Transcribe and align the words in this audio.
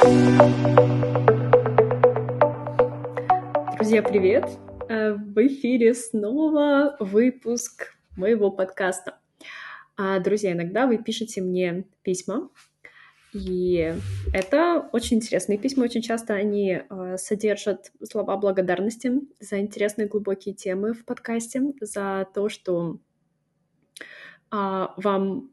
Друзья, 0.00 0.14
привет! 4.00 4.48
Э, 4.88 5.14
в 5.14 5.46
эфире 5.48 5.92
снова 5.92 6.96
выпуск 7.00 7.96
моего 8.16 8.52
подкаста. 8.52 9.18
А, 9.96 10.20
друзья, 10.20 10.52
иногда 10.52 10.86
вы 10.86 10.98
пишете 10.98 11.40
мне 11.40 11.84
письма, 12.02 12.48
и 13.34 13.92
это 14.32 14.88
очень 14.92 15.16
интересные 15.16 15.58
письма. 15.58 15.82
Очень 15.82 16.02
часто 16.02 16.34
они 16.34 16.80
э, 16.88 17.16
содержат 17.16 17.90
слова 18.08 18.36
благодарности 18.36 19.20
за 19.40 19.58
интересные 19.58 20.06
глубокие 20.06 20.54
темы 20.54 20.92
в 20.92 21.04
подкасте, 21.04 21.72
за 21.80 22.24
то, 22.32 22.48
что 22.48 23.00
э, 23.98 24.86
вам 24.96 25.50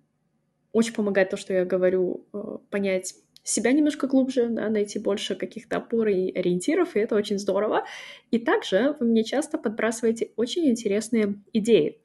очень 0.71 0.93
помогает 0.93 1.31
то, 1.31 1.37
что 1.37 1.51
я 1.51 1.65
говорю, 1.65 2.27
э, 2.31 2.59
понять 2.69 3.15
себя 3.45 3.71
немножко 3.71 4.07
глубже, 4.07 4.49
да, 4.49 4.69
найти 4.69 4.99
больше 4.99 5.35
каких-то 5.35 5.77
опор 5.77 6.07
и 6.07 6.31
ориентиров, 6.31 6.95
и 6.95 6.99
это 6.99 7.15
очень 7.15 7.37
здорово. 7.37 7.85
И 8.31 8.39
также 8.39 8.95
вы 8.99 9.05
мне 9.05 9.23
часто 9.23 9.57
подбрасываете 9.57 10.31
очень 10.35 10.67
интересные 10.67 11.35
идеи. 11.53 12.01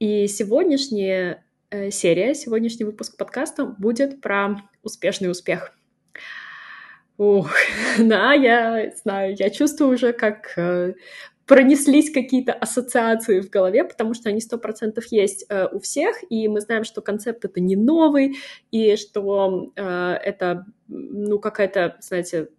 И 0.00 0.26
сегодняшняя 0.26 1.44
э, 1.70 1.90
серия, 1.90 2.34
сегодняшний 2.34 2.86
выпуск 2.86 3.18
подкаста 3.18 3.66
будет 3.66 4.22
про 4.22 4.62
успешный 4.82 5.30
успех. 5.30 5.76
Ух, 7.18 7.50
да, 7.98 8.32
я 8.32 8.90
знаю, 9.02 9.36
я 9.38 9.50
чувствую 9.50 9.92
уже, 9.92 10.14
как 10.14 10.56
э, 10.56 10.94
пронеслись 11.48 12.10
какие-то 12.10 12.52
ассоциации 12.52 13.40
в 13.40 13.48
голове, 13.48 13.82
потому 13.82 14.12
что 14.14 14.28
они 14.28 14.40
сто 14.40 14.58
процентов 14.58 15.06
есть 15.06 15.46
э, 15.48 15.66
у 15.72 15.80
всех, 15.80 16.16
и 16.30 16.46
мы 16.46 16.60
знаем, 16.60 16.84
что 16.84 17.00
концепт 17.00 17.44
это 17.44 17.58
не 17.60 17.74
новый, 17.74 18.36
и 18.70 18.96
что 18.96 19.72
э, 19.74 19.82
это, 19.82 20.66
ну, 20.88 21.38
какая-то, 21.38 21.96
знаете, 22.00 22.50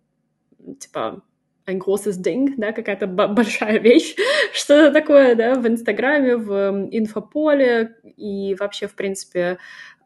типа 0.80 1.22
ein 1.68 1.80
großes 1.80 2.20
Ding, 2.20 2.56
да, 2.58 2.72
какая-то 2.72 3.06
большая 3.06 3.78
вещь, 3.80 4.16
что-то 4.54 4.92
такое, 4.92 5.36
да, 5.36 5.54
в 5.54 5.68
Инстаграме, 5.68 6.36
в 6.36 6.90
инфополе 6.92 7.96
и 8.18 8.56
вообще, 8.60 8.88
в 8.88 8.96
принципе, 8.96 9.60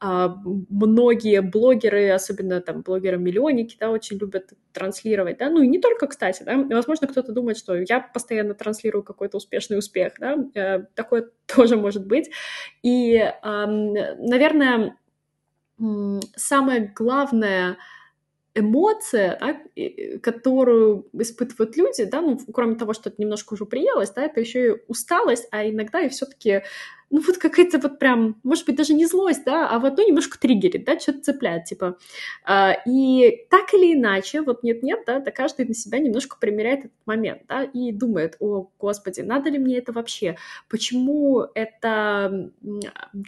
многие 0.04 1.42
блогеры, 1.42 2.10
особенно 2.10 2.60
там 2.62 2.82
блогеры-миллионники, 2.82 3.78
да, 3.80 3.90
очень 3.90 4.18
любят 4.18 4.52
транслировать, 4.74 5.38
да, 5.38 5.50
ну 5.50 5.62
и 5.62 5.68
не 5.68 5.80
только, 5.80 6.08
кстати, 6.08 6.44
да, 6.44 6.58
возможно, 6.58 7.08
кто-то 7.08 7.32
думает, 7.32 7.58
что 7.58 7.76
я 7.76 8.02
постоянно 8.02 8.54
транслирую 8.54 9.04
какой-то 9.04 9.38
успешный 9.38 9.78
успех, 9.78 10.14
да, 10.20 10.38
э, 10.56 10.86
такое 10.96 11.30
тоже 11.46 11.78
может 11.78 12.06
быть, 12.06 12.30
и, 12.82 13.32
наверное, 13.44 14.98
самое 16.36 16.92
главное 16.96 17.78
эмоция, 18.56 19.38
да, 19.40 19.58
которую 20.22 21.08
испытывают 21.14 21.76
люди, 21.76 22.04
да, 22.04 22.22
ну, 22.22 22.40
кроме 22.54 22.76
того, 22.76 22.94
что 22.94 23.10
это 23.10 23.22
немножко 23.22 23.54
уже 23.54 23.66
приелось, 23.66 24.12
да, 24.12 24.24
это 24.24 24.40
еще 24.40 24.68
и 24.68 24.78
усталость, 24.88 25.48
а 25.52 25.68
иногда 25.68 26.02
и 26.02 26.10
все-таки 26.10 26.62
ну 27.14 27.22
вот 27.22 27.38
какая-то 27.38 27.78
вот 27.78 28.00
прям, 28.00 28.40
может 28.42 28.66
быть, 28.66 28.76
даже 28.76 28.96
не 28.96 29.06
злость, 29.06 29.46
да, 29.46 29.70
а 29.70 29.78
вот 29.78 29.98
ну 29.98 30.08
немножко 30.08 30.40
триггерит, 30.40 30.84
да, 30.84 31.00
что-то 31.00 31.22
цепляет, 31.22 31.66
типа. 31.66 32.00
А, 32.44 32.76
и 32.88 33.46
так 33.52 33.72
или 33.76 33.94
иначе, 33.94 34.42
вот 34.42 34.64
нет-нет, 34.64 35.04
да, 35.06 35.20
да, 35.20 35.30
каждый 35.30 35.68
на 35.68 35.76
себя 35.76 36.00
немножко 36.00 36.38
примеряет 36.40 36.86
этот 36.86 36.98
момент, 37.06 37.44
да, 37.48 37.66
и 37.66 37.92
думает, 37.92 38.36
о, 38.40 38.68
господи, 38.80 39.22
надо 39.22 39.52
ли 39.52 39.60
мне 39.60 39.78
это 39.78 39.92
вообще? 39.92 40.38
Почему 40.68 41.46
это, 41.54 42.52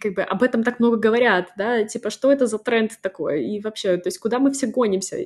как 0.02 0.14
бы, 0.16 0.23
об 0.23 0.42
этом 0.42 0.64
так 0.64 0.80
много 0.80 0.97
говорят, 0.97 1.52
да, 1.55 1.83
типа, 1.83 2.09
что 2.09 2.31
это 2.31 2.47
за 2.47 2.58
тренд 2.58 2.92
такой? 3.03 3.45
И 3.45 3.61
вообще, 3.61 3.97
то 3.97 4.08
есть, 4.08 4.17
куда 4.17 4.39
мы 4.39 4.52
все 4.52 4.66
гонимся? 4.66 5.17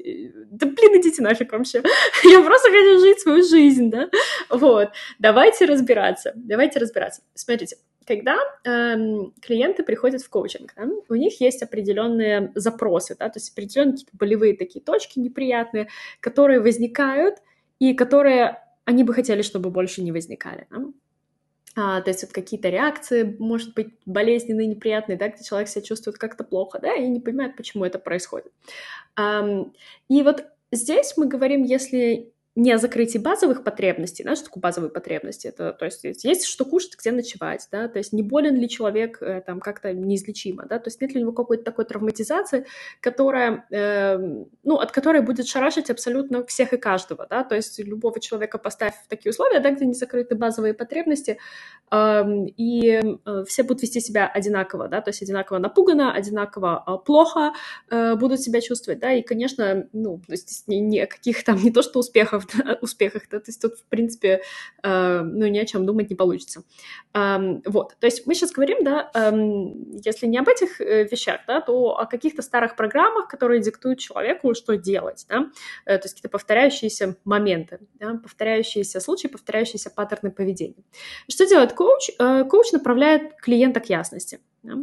Да, 0.51 0.65
блин, 0.67 0.99
идите 0.99 1.21
нафиг 1.21 1.53
вообще. 1.53 1.81
Я 2.25 2.41
просто 2.41 2.69
хочу 2.69 2.99
жить 2.99 3.21
свою 3.21 3.41
жизнь, 3.41 3.89
да. 3.89 4.09
Вот, 4.49 4.89
давайте 5.17 5.63
разбираться, 5.63 6.33
давайте 6.35 6.79
разбираться. 6.79 7.21
Смотрите, 7.35 7.77
когда 8.09 8.37
эм, 8.63 9.33
клиенты 9.39 9.83
приходят 9.83 10.23
в 10.23 10.29
коучинг, 10.31 10.73
да, 10.75 10.89
у 11.09 11.13
них 11.13 11.39
есть 11.39 11.61
определенные 11.61 12.51
запросы, 12.55 13.15
да, 13.17 13.29
то 13.29 13.37
есть 13.37 13.51
определенные 13.51 13.93
какие-то 13.93 14.17
болевые 14.17 14.57
такие 14.57 14.83
точки 14.83 15.19
неприятные, 15.19 15.89
которые 16.19 16.59
возникают 16.59 17.35
и 17.77 17.93
которые 17.93 18.63
они 18.85 19.03
бы 19.03 19.13
хотели, 19.13 19.43
чтобы 19.43 19.69
больше 19.69 20.01
не 20.01 20.11
возникали. 20.11 20.65
Да? 20.71 20.77
А, 21.75 22.01
то 22.01 22.09
есть 22.09 22.23
вот 22.23 22.33
какие-то 22.33 22.69
реакции, 22.69 23.35
может 23.37 23.75
быть, 23.75 23.89
болезненные, 24.07 24.65
неприятные, 24.65 25.15
да, 25.15 25.27
где 25.27 25.43
человек 25.43 25.69
себя 25.69 25.83
чувствует 25.83 26.17
как-то 26.17 26.43
плохо, 26.43 26.79
да, 26.81 26.95
и 26.95 27.07
не 27.07 27.19
понимает, 27.19 27.55
почему 27.55 27.85
это 27.85 27.99
происходит. 27.99 28.51
Um, 29.19 29.71
и 30.09 30.23
вот 30.23 30.47
здесь 30.71 31.13
мы 31.15 31.27
говорим, 31.27 31.63
если 31.63 32.33
не 32.59 32.73
о 32.73 32.77
закрытии 32.77 33.17
базовых 33.17 33.63
потребностей, 33.63 34.23
да, 34.23 34.35
что 34.35 34.45
такое 34.45 34.61
базовые 34.61 34.91
потребности, 34.91 35.47
это, 35.47 35.71
то 35.71 35.85
есть 35.85 36.03
есть 36.03 36.45
что 36.45 36.65
кушать, 36.65 36.97
где 36.99 37.11
ночевать, 37.11 37.67
да, 37.71 37.87
то 37.87 37.99
есть 37.99 38.11
не 38.11 38.21
болен 38.21 38.55
ли 38.55 38.67
человек 38.67 39.21
э, 39.21 39.41
там 39.45 39.61
как-то 39.61 39.93
неизлечимо, 39.93 40.65
да, 40.65 40.77
то 40.77 40.89
есть 40.89 40.99
нет 40.99 41.13
ли 41.13 41.19
у 41.19 41.21
него 41.21 41.31
какой-то 41.31 41.63
такой 41.63 41.85
травматизации, 41.85 42.65
которая, 42.99 43.65
э, 43.71 44.17
ну, 44.63 44.75
от 44.75 44.91
которой 44.91 45.21
будет 45.21 45.47
шарашить 45.47 45.89
абсолютно 45.89 46.45
всех 46.45 46.73
и 46.73 46.77
каждого, 46.77 47.25
да, 47.29 47.45
то 47.45 47.55
есть 47.55 47.79
любого 47.79 48.19
человека 48.19 48.57
поставь 48.57 48.93
в 49.05 49.07
такие 49.07 49.31
условия, 49.31 49.61
да, 49.61 49.71
где 49.71 49.85
не 49.85 49.93
закрыты 49.93 50.35
базовые 50.35 50.73
потребности, 50.73 51.37
э, 51.91 52.23
и 52.57 53.01
э, 53.25 53.43
все 53.47 53.63
будут 53.63 53.83
вести 53.83 54.01
себя 54.01 54.27
одинаково, 54.27 54.89
да, 54.89 54.99
то 54.99 55.11
есть 55.11 55.21
одинаково 55.21 55.59
напуганно, 55.59 56.13
одинаково 56.13 56.83
э, 56.85 57.05
плохо 57.05 57.53
э, 57.89 58.15
будут 58.15 58.41
себя 58.41 58.59
чувствовать, 58.59 58.99
да, 58.99 59.13
и, 59.13 59.21
конечно, 59.21 59.87
ну, 59.93 60.19
то 60.27 60.33
есть 60.33 60.65
ни, 60.67 61.05
каких 61.05 61.45
там, 61.45 61.57
не 61.63 61.71
то 61.71 61.81
что 61.81 61.99
успехов, 61.99 62.48
успехах, 62.81 63.23
да, 63.29 63.39
то 63.39 63.45
есть 63.47 63.61
тут, 63.61 63.75
в 63.75 63.85
принципе, 63.85 64.41
э, 64.83 65.21
ну, 65.21 65.47
ни 65.47 65.57
о 65.57 65.65
чем 65.65 65.85
думать 65.85 66.09
не 66.09 66.15
получится. 66.15 66.63
Э, 67.13 67.37
вот, 67.65 67.95
то 67.99 68.07
есть 68.07 68.25
мы 68.27 68.35
сейчас 68.35 68.51
говорим, 68.51 68.83
да, 68.83 69.09
э, 69.13 69.31
если 70.03 70.27
не 70.27 70.37
об 70.37 70.47
этих 70.47 70.81
э, 70.81 71.07
вещах, 71.09 71.41
да, 71.47 71.61
то 71.61 71.97
о 71.97 72.05
каких-то 72.05 72.41
старых 72.41 72.75
программах, 72.75 73.27
которые 73.27 73.61
диктуют 73.61 73.99
человеку, 73.99 74.53
что 74.53 74.77
делать, 74.77 75.25
да, 75.29 75.49
э, 75.85 75.97
то 75.97 76.05
есть 76.05 76.15
какие-то 76.15 76.29
повторяющиеся 76.29 77.15
моменты, 77.25 77.79
да, 77.95 78.15
повторяющиеся 78.15 78.99
случаи, 78.99 79.27
повторяющиеся 79.27 79.89
паттерны 79.89 80.31
поведения. 80.31 80.83
Что 81.29 81.45
делает 81.45 81.73
коуч? 81.73 82.09
Э, 82.19 82.43
коуч 82.43 82.71
направляет 82.71 83.35
клиента 83.35 83.79
к 83.79 83.89
ясности. 83.89 84.39
Да? 84.63 84.73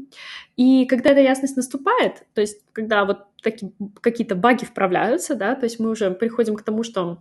И 0.56 0.87
когда 0.87 1.10
эта 1.10 1.21
ясность 1.21 1.56
наступает, 1.56 2.25
то 2.34 2.41
есть 2.41 2.60
когда 2.72 3.04
вот 3.04 3.27
такие 3.43 3.72
какие-то 4.00 4.34
баги 4.34 4.65
вправляются, 4.65 5.34
да, 5.34 5.54
то 5.54 5.65
есть 5.65 5.78
мы 5.78 5.91
уже 5.91 6.10
приходим 6.10 6.56
к 6.56 6.62
тому, 6.62 6.83
что 6.83 7.19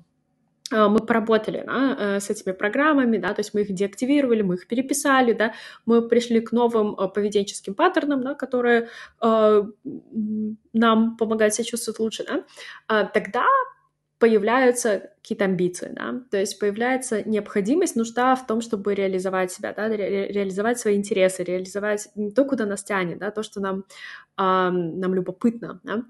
мы 0.71 0.99
поработали 0.99 1.63
да, 1.65 1.95
э, 1.99 2.19
с 2.19 2.29
этими 2.29 2.51
программами, 2.51 3.17
да, 3.17 3.33
то 3.33 3.41
есть 3.41 3.53
мы 3.53 3.61
их 3.61 3.71
деактивировали, 3.71 4.41
мы 4.41 4.55
их 4.55 4.67
переписали, 4.67 5.33
да, 5.33 5.53
мы 5.85 6.07
пришли 6.07 6.41
к 6.41 6.51
новым 6.51 6.95
э, 6.95 7.07
поведенческим 7.07 7.75
паттернам, 7.75 8.23
да, 8.23 8.33
которые 8.33 8.89
э, 9.21 9.63
нам 10.73 11.17
помогают 11.17 11.53
себя 11.53 11.65
чувствовать 11.65 11.99
лучше, 11.99 12.25
да, 12.25 12.43
а 12.87 13.03
тогда 13.03 13.45
появляются 14.25 15.11
какие-то 15.21 15.45
амбиции, 15.45 15.91
да, 15.95 16.15
то 16.31 16.37
есть 16.37 16.57
появляется 16.59 17.21
необходимость, 17.29 17.95
нужда 17.95 18.35
в 18.35 18.47
том, 18.47 18.59
чтобы 18.59 18.95
реализовать 18.95 19.51
себя, 19.51 19.71
да, 19.71 19.87
ре- 19.87 20.29
реализовать 20.29 20.79
свои 20.79 20.95
интересы, 20.95 21.43
реализовать 21.43 22.09
не 22.15 22.31
то, 22.31 22.43
куда 22.43 22.65
нас 22.65 22.83
тянет, 22.83 23.19
да, 23.19 23.29
то, 23.29 23.43
что 23.43 23.59
нам, 23.59 23.81
э, 23.81 23.83
нам 24.37 25.13
любопытно, 25.13 25.79
да. 25.83 26.05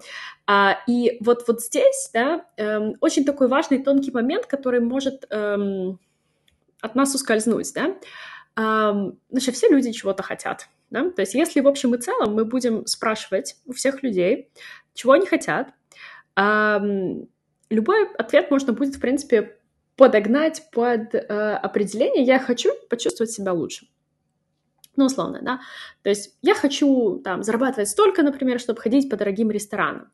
А, 0.46 0.78
и 0.88 1.18
вот, 1.20 1.46
вот 1.46 1.60
здесь, 1.60 2.08
да, 2.14 2.46
э, 2.56 2.92
очень 3.02 3.26
такой 3.26 3.48
важный 3.48 3.82
тонкий 3.82 4.12
момент, 4.12 4.46
который 4.46 4.80
может 4.80 5.26
э, 5.28 5.92
от 6.80 6.94
нас 6.94 7.14
ускользнуть, 7.14 7.70
да, 7.74 7.96
э, 8.56 9.10
значит, 9.28 9.54
все 9.54 9.68
люди 9.68 9.92
чего-то 9.92 10.22
хотят, 10.22 10.70
да, 10.88 11.10
то 11.10 11.20
есть 11.20 11.34
если 11.34 11.60
в 11.60 11.68
общем 11.68 11.94
и 11.94 11.98
целом 11.98 12.34
мы 12.34 12.46
будем 12.46 12.86
спрашивать 12.86 13.56
у 13.66 13.74
всех 13.74 14.02
людей, 14.02 14.48
чего 14.94 15.12
они 15.12 15.26
хотят, 15.26 15.68
любой 17.70 18.08
ответ 18.14 18.50
можно 18.50 18.72
будет, 18.72 18.96
в 18.96 19.00
принципе, 19.00 19.58
подогнать 19.96 20.62
под 20.72 21.14
э, 21.14 21.18
определение 21.18 22.24
«я 22.24 22.38
хочу 22.38 22.72
почувствовать 22.88 23.30
себя 23.30 23.52
лучше». 23.52 23.88
Ну, 24.96 25.06
условно, 25.06 25.40
да. 25.42 25.60
То 26.02 26.08
есть 26.08 26.36
я 26.42 26.54
хочу 26.54 27.20
там 27.22 27.42
зарабатывать 27.42 27.88
столько, 27.88 28.22
например, 28.22 28.58
чтобы 28.58 28.80
ходить 28.80 29.10
по 29.10 29.16
дорогим 29.16 29.50
ресторанам. 29.50 30.06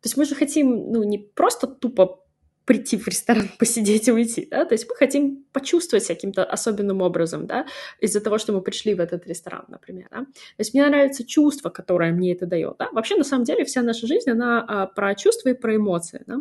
То 0.00 0.08
есть 0.08 0.16
мы 0.16 0.24
же 0.24 0.34
хотим, 0.34 0.90
ну, 0.90 1.02
не 1.04 1.18
просто 1.18 1.66
тупо 1.66 2.25
прийти 2.66 2.96
в 2.96 3.06
ресторан, 3.08 3.48
посидеть 3.58 4.08
и 4.08 4.12
уйти, 4.12 4.46
да, 4.50 4.64
то 4.64 4.74
есть 4.74 4.86
мы 4.88 4.96
хотим 4.96 5.44
почувствовать 5.52 6.06
каким-то 6.06 6.44
особенным 6.44 7.00
образом, 7.00 7.46
да, 7.46 7.66
из-за 8.00 8.20
того, 8.20 8.38
что 8.38 8.52
мы 8.52 8.60
пришли 8.60 8.94
в 8.94 9.00
этот 9.00 9.26
ресторан, 9.26 9.64
например, 9.68 10.08
да. 10.10 10.18
То 10.18 10.26
есть 10.58 10.74
мне 10.74 10.86
нравится 10.86 11.24
чувство, 11.24 11.70
которое 11.70 12.12
мне 12.12 12.32
это 12.32 12.46
дает, 12.46 12.76
да. 12.78 12.88
Вообще, 12.92 13.16
на 13.16 13.24
самом 13.24 13.44
деле, 13.44 13.64
вся 13.64 13.82
наша 13.82 14.06
жизнь, 14.06 14.28
она 14.28 14.64
а, 14.66 14.86
про 14.86 15.14
чувства 15.14 15.50
и 15.50 15.54
про 15.54 15.76
эмоции, 15.76 16.24
да. 16.26 16.38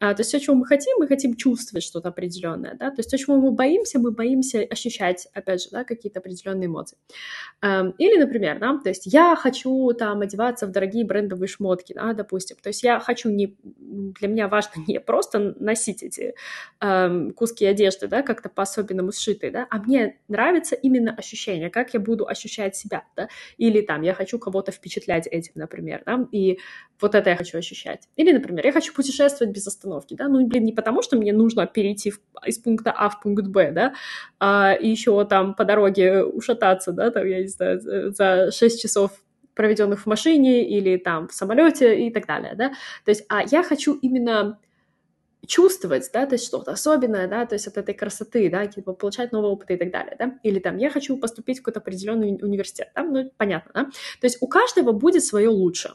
А, 0.00 0.14
то 0.14 0.20
есть 0.20 0.30
все, 0.30 0.40
чего 0.40 0.56
мы 0.56 0.66
хотим, 0.66 0.96
мы 0.98 1.06
хотим 1.06 1.36
чувствовать 1.36 1.84
что-то 1.84 2.08
определенное, 2.08 2.74
да, 2.74 2.90
то 2.90 2.96
есть 2.98 3.10
то, 3.10 3.16
чего 3.16 3.36
мы 3.36 3.52
боимся, 3.52 4.00
мы 4.00 4.10
боимся 4.10 4.60
ощущать, 4.68 5.28
опять 5.34 5.62
же, 5.62 5.68
да, 5.70 5.84
какие-то 5.84 6.18
определенные 6.18 6.66
эмоции. 6.66 6.98
А, 7.62 7.92
или, 7.98 8.18
например, 8.18 8.58
да, 8.58 8.76
то 8.82 8.88
есть 8.88 9.06
я 9.06 9.36
хочу 9.36 9.92
там 9.92 10.20
одеваться 10.20 10.66
в 10.66 10.72
дорогие 10.72 11.04
брендовые 11.04 11.48
шмотки, 11.48 11.92
да, 11.92 12.12
допустим, 12.12 12.56
то 12.60 12.70
есть 12.70 12.82
я 12.82 12.98
хочу 12.98 13.30
не, 13.30 13.56
для 13.62 14.26
меня 14.26 14.48
важно 14.48 14.72
не 14.88 14.98
просто 14.98 15.54
носить 15.60 16.02
эти 16.02 16.34
э, 16.80 17.30
куски 17.36 17.66
одежды, 17.66 18.08
да, 18.08 18.22
как-то 18.22 18.48
по-особенному 18.48 19.12
сшитые, 19.12 19.50
да, 19.52 19.66
а 19.70 19.78
мне 19.78 20.18
нравится 20.28 20.74
именно 20.74 21.14
ощущение, 21.14 21.70
как 21.70 21.94
я 21.94 22.00
буду 22.00 22.26
ощущать 22.26 22.76
себя, 22.76 23.04
да, 23.16 23.28
или 23.58 23.80
там 23.80 24.02
я 24.02 24.14
хочу 24.14 24.38
кого-то 24.38 24.72
впечатлять 24.72 25.26
этим, 25.26 25.52
например, 25.54 26.02
да, 26.06 26.26
и 26.32 26.58
вот 27.00 27.14
это 27.14 27.30
я 27.30 27.36
хочу 27.36 27.58
ощущать. 27.58 28.08
Или, 28.16 28.32
например, 28.32 28.66
я 28.66 28.72
хочу 28.72 28.92
путешествовать 28.92 29.54
без 29.54 29.66
остановки, 29.66 30.14
да, 30.14 30.28
ну, 30.28 30.46
блин, 30.46 30.64
не 30.64 30.72
потому, 30.72 31.02
что 31.02 31.16
мне 31.16 31.32
нужно 31.32 31.66
перейти 31.66 32.10
в, 32.10 32.20
из 32.46 32.58
пункта 32.58 32.92
А 32.92 33.08
в 33.08 33.20
пункт 33.20 33.46
Б, 33.46 33.70
да, 33.72 33.94
а 34.38 34.76
еще 34.80 35.24
там 35.24 35.54
по 35.54 35.64
дороге 35.64 36.24
ушататься, 36.24 36.92
да, 36.92 37.10
там, 37.10 37.26
я 37.26 37.40
не 37.40 37.48
знаю, 37.48 37.80
за 37.80 38.50
6 38.50 38.80
часов 38.80 39.12
проведенных 39.54 40.00
в 40.00 40.06
машине 40.06 40.66
или 40.66 40.96
там 40.96 41.28
в 41.28 41.32
самолете 41.32 42.06
и 42.06 42.10
так 42.10 42.26
далее, 42.26 42.54
да, 42.54 42.70
то 43.04 43.10
есть, 43.10 43.24
а 43.28 43.42
я 43.50 43.62
хочу 43.62 43.94
именно 43.94 44.58
чувствовать, 45.46 46.10
да, 46.12 46.26
то 46.26 46.34
есть 46.34 46.46
что-то 46.46 46.72
особенное, 46.72 47.26
да, 47.26 47.46
то 47.46 47.54
есть 47.54 47.66
от 47.66 47.76
этой 47.76 47.94
красоты, 47.94 48.50
да, 48.50 48.66
типа 48.66 48.92
получать 48.92 49.32
новый 49.32 49.50
опыт 49.50 49.70
и 49.70 49.76
так 49.76 49.90
далее, 49.90 50.16
да, 50.18 50.38
или 50.42 50.58
там 50.58 50.76
я 50.76 50.90
хочу 50.90 51.16
поступить 51.16 51.58
в 51.58 51.62
какой-то 51.62 51.80
определенный 51.80 52.38
университет, 52.42 52.90
да, 52.94 53.02
ну, 53.02 53.30
понятно, 53.36 53.70
да, 53.74 53.84
то 53.84 54.26
есть 54.26 54.38
у 54.40 54.46
каждого 54.46 54.92
будет 54.92 55.24
свое 55.24 55.48
лучше, 55.48 55.94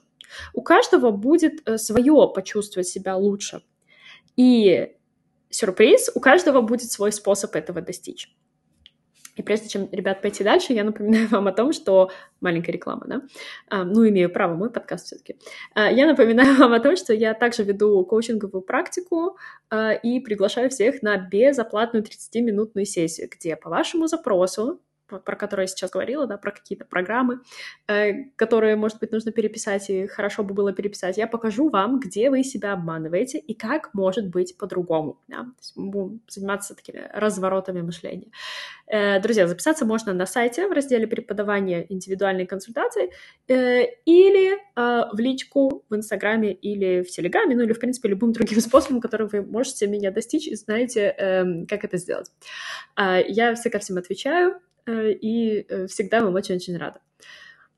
у 0.54 0.62
каждого 0.62 1.12
будет 1.12 1.68
э, 1.68 1.78
свое 1.78 2.32
почувствовать 2.34 2.88
себя 2.88 3.16
лучше, 3.16 3.62
и 4.36 4.96
сюрприз, 5.50 6.12
у 6.16 6.20
каждого 6.20 6.62
будет 6.62 6.92
свой 6.92 7.12
способ 7.12 7.56
этого 7.56 7.82
достичь. 7.82 8.36
И 9.36 9.42
прежде 9.42 9.68
чем, 9.68 9.90
ребят, 9.92 10.22
пойти 10.22 10.44
дальше, 10.44 10.74
я 10.74 10.84
напоминаю 10.84 11.28
вам 11.32 11.48
о 11.48 11.52
том, 11.52 11.74
что... 11.74 12.12
Маленькая 12.42 12.74
реклама, 12.74 13.06
да? 13.08 13.22
А, 13.70 13.84
ну, 13.84 14.08
имею 14.08 14.30
право, 14.30 14.56
мой 14.56 14.70
подкаст 14.70 15.08
все-таки. 15.08 15.38
А, 15.74 15.92
я 15.92 16.06
напоминаю 16.08 16.56
вам 16.60 16.74
о 16.74 16.80
том, 16.80 16.96
что 16.96 17.14
я 17.14 17.34
также 17.34 17.64
веду 17.64 18.04
коучинговую 18.06 18.62
практику 18.62 19.38
а, 19.70 19.94
и 19.94 20.20
приглашаю 20.20 20.70
всех 20.70 21.02
на 21.02 21.18
безоплатную 21.18 22.04
30-минутную 22.04 22.86
сессию, 22.86 23.30
где 23.30 23.56
по 23.56 23.70
вашему 23.70 24.08
запросу 24.08 24.80
про 25.08 25.36
которые 25.36 25.66
я 25.66 25.68
сейчас 25.68 25.92
говорила, 25.92 26.28
да, 26.28 26.38
про 26.38 26.52
какие-то 26.52 26.86
программы, 26.86 27.40
э, 27.88 28.26
которые, 28.36 28.76
может 28.76 29.00
быть, 29.00 29.12
нужно 29.12 29.32
переписать, 29.32 29.90
и 29.90 30.08
хорошо 30.08 30.44
бы 30.44 30.54
было 30.54 30.74
переписать, 30.74 31.18
я 31.18 31.28
покажу 31.28 31.70
вам, 31.70 32.00
где 32.00 32.30
вы 32.30 32.44
себя 32.44 32.74
обманываете 32.74 33.38
и 33.38 33.54
как 33.54 33.94
может 33.94 34.30
быть 34.30 34.58
по-другому. 34.58 35.20
Да? 35.28 35.48
Мы 35.76 35.92
будем 35.92 36.22
заниматься 36.28 36.76
такими 36.76 37.10
разворотами 37.14 37.82
мышления. 37.82 38.32
Э, 38.88 39.20
друзья, 39.20 39.48
записаться 39.48 39.86
можно 39.86 40.14
на 40.14 40.26
сайте 40.26 40.68
в 40.68 40.72
разделе 40.72 41.08
преподавания 41.08 41.86
индивидуальной 41.90 42.46
консультации 42.46 43.12
э, 43.48 43.86
или 44.06 44.54
э, 44.54 44.58
в 45.12 45.20
личку 45.20 45.84
в 45.90 45.96
Инстаграме 45.96 46.54
или 46.54 47.02
в 47.02 47.10
Телеграме, 47.10 47.56
ну 47.56 47.64
или, 47.64 47.74
в 47.74 47.80
принципе, 47.80 48.10
любым 48.10 48.32
другим 48.32 48.60
способом, 48.62 49.02
которым 49.02 49.28
вы 49.28 49.42
можете 49.42 49.88
меня 49.88 50.12
достичь 50.12 50.48
и 50.48 50.56
знаете, 50.56 51.16
э, 51.18 51.66
как 51.68 51.84
это 51.84 51.98
сделать. 51.98 52.32
Э, 52.98 53.22
я 53.28 53.56
всегда 53.56 53.80
всем 53.80 53.98
отвечаю, 53.98 54.60
и 54.88 55.66
э, 55.68 55.88
всегда 55.88 56.22
вам 56.22 56.36
очень-очень 56.36 56.78
рада. 56.78 57.02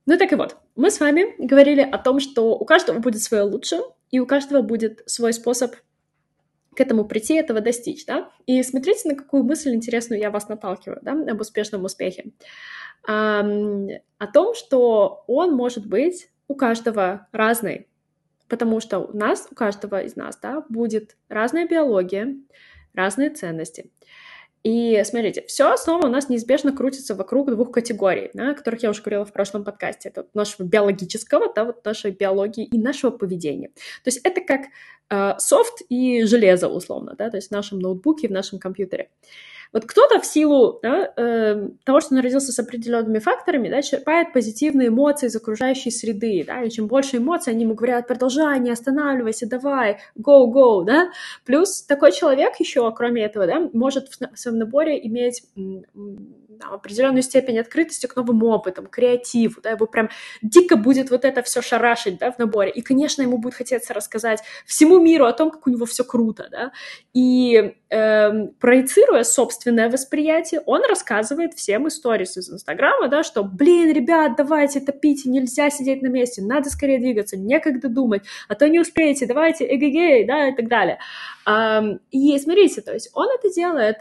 Ну 0.05 0.17
так 0.17 0.31
и 0.31 0.35
вот, 0.35 0.57
мы 0.75 0.89
с 0.89 0.99
вами 0.99 1.35
говорили 1.37 1.81
о 1.81 1.97
том, 1.97 2.19
что 2.19 2.57
у 2.57 2.65
каждого 2.65 2.99
будет 2.99 3.21
свое 3.21 3.43
лучшее, 3.43 3.81
и 4.09 4.19
у 4.19 4.25
каждого 4.25 4.61
будет 4.61 5.03
свой 5.05 5.33
способ 5.33 5.75
к 6.75 6.79
этому 6.79 7.05
прийти, 7.05 7.33
этого 7.33 7.59
достичь, 7.59 8.05
да? 8.05 8.29
И 8.45 8.61
смотрите, 8.63 9.09
на 9.09 9.15
какую 9.15 9.43
мысль 9.43 9.73
интересную 9.73 10.21
я 10.21 10.29
вас 10.29 10.47
наталкиваю, 10.47 10.99
да, 11.01 11.11
об 11.11 11.41
успешном 11.41 11.83
успехе. 11.83 12.31
о 13.03 14.27
том, 14.33 14.53
что 14.53 15.23
он 15.27 15.53
может 15.53 15.87
быть 15.87 16.29
у 16.47 16.55
каждого 16.55 17.27
разный, 17.31 17.87
потому 18.47 18.79
что 18.79 18.99
у 18.99 19.17
нас, 19.17 19.47
у 19.51 19.55
каждого 19.55 20.01
из 20.03 20.15
нас, 20.15 20.37
да, 20.37 20.63
будет 20.69 21.17
разная 21.29 21.67
биология, 21.67 22.35
разные 22.93 23.29
ценности. 23.29 23.91
И 24.63 25.01
смотрите, 25.05 25.43
все 25.47 25.77
снова 25.77 26.07
у 26.07 26.09
нас 26.09 26.29
неизбежно 26.29 26.75
крутится 26.75 27.15
вокруг 27.15 27.49
двух 27.51 27.71
категорий, 27.71 28.31
да, 28.33 28.51
о 28.51 28.53
которых 28.53 28.83
я 28.83 28.89
уже 28.89 29.01
говорила 29.01 29.25
в 29.25 29.31
прошлом 29.31 29.63
подкасте. 29.63 30.09
Это 30.09 30.27
нашего 30.33 30.65
биологического, 30.65 31.53
да, 31.53 31.65
вот 31.65 31.85
нашей 31.85 32.11
биологии 32.11 32.65
и 32.65 32.77
нашего 32.77 33.11
поведения. 33.11 33.69
То 34.03 34.07
есть 34.07 34.19
это 34.23 34.41
как 34.41 34.61
э, 35.09 35.39
софт 35.39 35.81
и 35.89 36.23
железо, 36.23 36.67
условно, 36.67 37.15
да, 37.17 37.29
то 37.29 37.37
есть 37.37 37.49
в 37.49 37.51
нашем 37.51 37.79
ноутбуке, 37.79 38.27
в 38.27 38.31
нашем 38.31 38.59
компьютере. 38.59 39.09
Вот 39.73 39.85
кто-то 39.85 40.19
в 40.19 40.25
силу 40.25 40.79
да, 40.81 41.13
э, 41.15 41.69
того, 41.83 41.99
что 41.99 42.15
он 42.15 42.21
родился 42.21 42.51
с 42.51 42.59
определенными 42.59 43.19
факторами, 43.19 43.69
да, 43.69 43.81
черпает 43.81 44.33
позитивные 44.33 44.89
эмоции 44.89 45.27
из 45.27 45.35
окружающей 45.35 45.91
среды, 45.91 46.43
да, 46.45 46.63
и 46.63 46.69
чем 46.69 46.87
больше 46.87 47.17
эмоций, 47.17 47.53
они 47.53 47.63
ему 47.63 47.73
говорят, 47.73 48.07
продолжай, 48.07 48.59
не 48.59 48.71
останавливайся, 48.71 49.47
давай, 49.47 49.99
go, 50.17 50.45
go, 50.51 50.83
да. 50.85 51.09
Плюс 51.45 51.81
такой 51.83 52.11
человек 52.11 52.59
еще, 52.59 52.91
кроме 52.93 53.23
этого, 53.23 53.47
да, 53.47 53.69
может 53.73 54.09
в 54.09 54.37
своем 54.37 54.57
наборе 54.57 54.99
иметь 55.07 55.43
там, 56.57 56.73
определенную 56.73 57.23
степень 57.23 57.59
открытости 57.59 58.07
к 58.07 58.15
новым 58.15 58.43
опытам, 58.43 58.87
креативу, 58.87 59.61
да, 59.61 59.71
его 59.71 59.85
прям 59.85 60.09
дико 60.41 60.75
будет 60.75 61.11
вот 61.11 61.25
это 61.25 61.41
все 61.43 61.61
шарашить, 61.61 62.17
да, 62.17 62.31
в 62.31 62.39
наборе, 62.39 62.71
и, 62.71 62.81
конечно, 62.81 63.21
ему 63.21 63.37
будет 63.37 63.55
хотеться 63.55 63.93
рассказать 63.93 64.41
всему 64.65 64.99
миру 64.99 65.25
о 65.25 65.33
том, 65.33 65.51
как 65.51 65.67
у 65.67 65.69
него 65.69 65.85
все 65.85 66.03
круто, 66.03 66.47
да, 66.51 66.71
и 67.13 67.75
э, 67.89 68.47
проецируя 68.59 69.23
собственное 69.23 69.89
восприятие, 69.89 70.61
он 70.65 70.83
рассказывает 70.87 71.53
всем 71.53 71.87
истории 71.87 72.23
из 72.23 72.49
Инстаграма, 72.49 73.07
да, 73.07 73.23
что, 73.23 73.43
блин, 73.43 73.91
ребят, 73.93 74.35
давайте 74.37 74.79
топите, 74.79 75.29
нельзя 75.29 75.69
сидеть 75.69 76.01
на 76.01 76.07
месте, 76.07 76.41
надо 76.41 76.69
скорее 76.69 76.99
двигаться, 76.99 77.37
некогда 77.37 77.89
думать, 77.89 78.23
а 78.47 78.55
то 78.55 78.67
не 78.67 78.79
успеете, 78.79 79.25
давайте 79.25 79.65
эгегей, 79.73 80.25
да, 80.25 80.49
и 80.49 80.55
так 80.55 80.67
далее. 80.67 80.99
И 82.11 82.39
смотрите, 82.39 82.81
то 82.81 82.93
есть 82.93 83.09
он 83.13 83.27
это 83.29 83.53
делает 83.53 83.97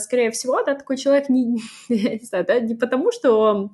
скорее 0.00 0.30
всего, 0.30 0.62
да, 0.64 0.74
такой 0.74 0.96
человек 0.96 1.28
не, 1.28 1.60
не 1.88 2.24
знаю, 2.24 2.44
да, 2.46 2.60
не 2.60 2.74
потому, 2.74 3.12
что 3.12 3.70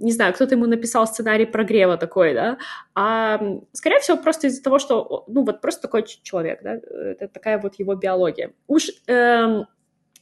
не 0.00 0.12
знаю, 0.12 0.32
кто-то 0.32 0.54
ему 0.54 0.66
написал 0.66 1.06
сценарий 1.06 1.44
прогрева 1.44 1.96
такой, 1.96 2.34
да, 2.34 2.58
а, 2.94 3.38
скорее 3.72 4.00
всего, 4.00 4.16
просто 4.16 4.46
из-за 4.46 4.62
того, 4.62 4.78
что, 4.78 5.24
ну, 5.28 5.44
вот 5.44 5.60
просто 5.60 5.82
такой 5.82 6.04
человек, 6.04 6.62
да, 6.62 6.74
это 6.74 7.28
такая 7.28 7.58
вот 7.58 7.78
его 7.78 7.94
биология. 7.94 8.52
Уж 8.66 8.90
эм, 9.06 9.66